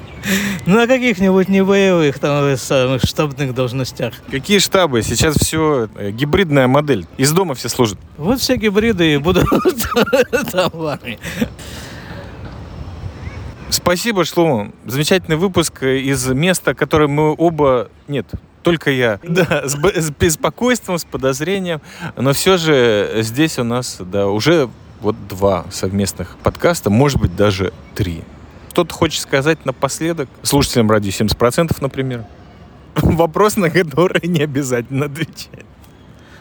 [0.66, 4.14] На каких-нибудь не боевых, там, самых штабных должностях.
[4.30, 5.02] Какие штабы?
[5.02, 7.06] Сейчас все э, гибридная модель.
[7.18, 7.98] Из дома все служат.
[8.18, 9.46] Вот все гибриды и будут
[10.52, 11.20] там в армии.
[13.70, 14.72] Спасибо, Шлома.
[14.86, 17.90] Замечательный выпуск из места, которое мы оба...
[18.08, 18.28] Нет,
[18.64, 19.20] только я.
[19.24, 21.82] Да, с, с беспокойством, с подозрением.
[22.16, 24.70] Но все же здесь у нас, да, уже
[25.02, 28.24] вот два совместных подкаста, может быть, даже три.
[28.70, 30.30] Что-то хочешь сказать напоследок?
[30.44, 32.26] Слушателям радио 70%, например.
[32.96, 35.66] Вопрос, на который не обязательно отвечать.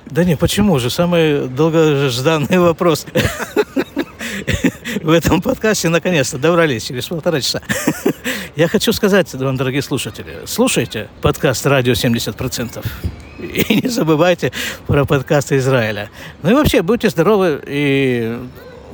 [0.06, 0.90] Да не, почему же?
[0.90, 3.06] Самый долгожданный вопрос
[5.03, 7.62] в этом подкасте наконец-то добрались через полтора часа.
[8.57, 12.84] Я хочу сказать вам, дорогие слушатели, слушайте подкаст «Радио 70%».
[13.41, 14.53] И не забывайте
[14.86, 16.11] про подкасты Израиля.
[16.43, 18.38] Ну и вообще, будьте здоровы и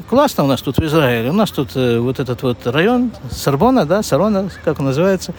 [0.09, 1.31] классно у нас тут в Израиле.
[1.31, 5.35] У нас тут э, вот этот вот район Сорбона, да, Сарона, как он называется?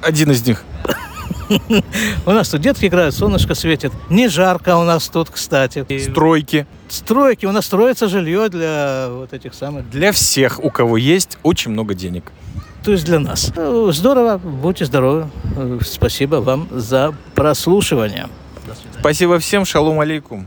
[0.00, 0.64] Один из них.
[2.26, 3.92] У нас тут детки играют, солнышко светит.
[4.10, 5.86] Не жарко у нас тут, кстати.
[5.98, 6.66] Стройки.
[6.88, 7.46] Стройки.
[7.46, 9.88] У нас строится жилье для вот этих самых...
[9.90, 12.32] Для всех, у кого есть очень много денег.
[12.84, 13.52] То есть для нас.
[13.56, 14.38] Здорово.
[14.38, 15.28] Будьте здоровы.
[15.84, 18.28] Спасибо вам за прослушивание.
[19.00, 19.64] Спасибо всем.
[19.64, 20.46] Шалом алейкум.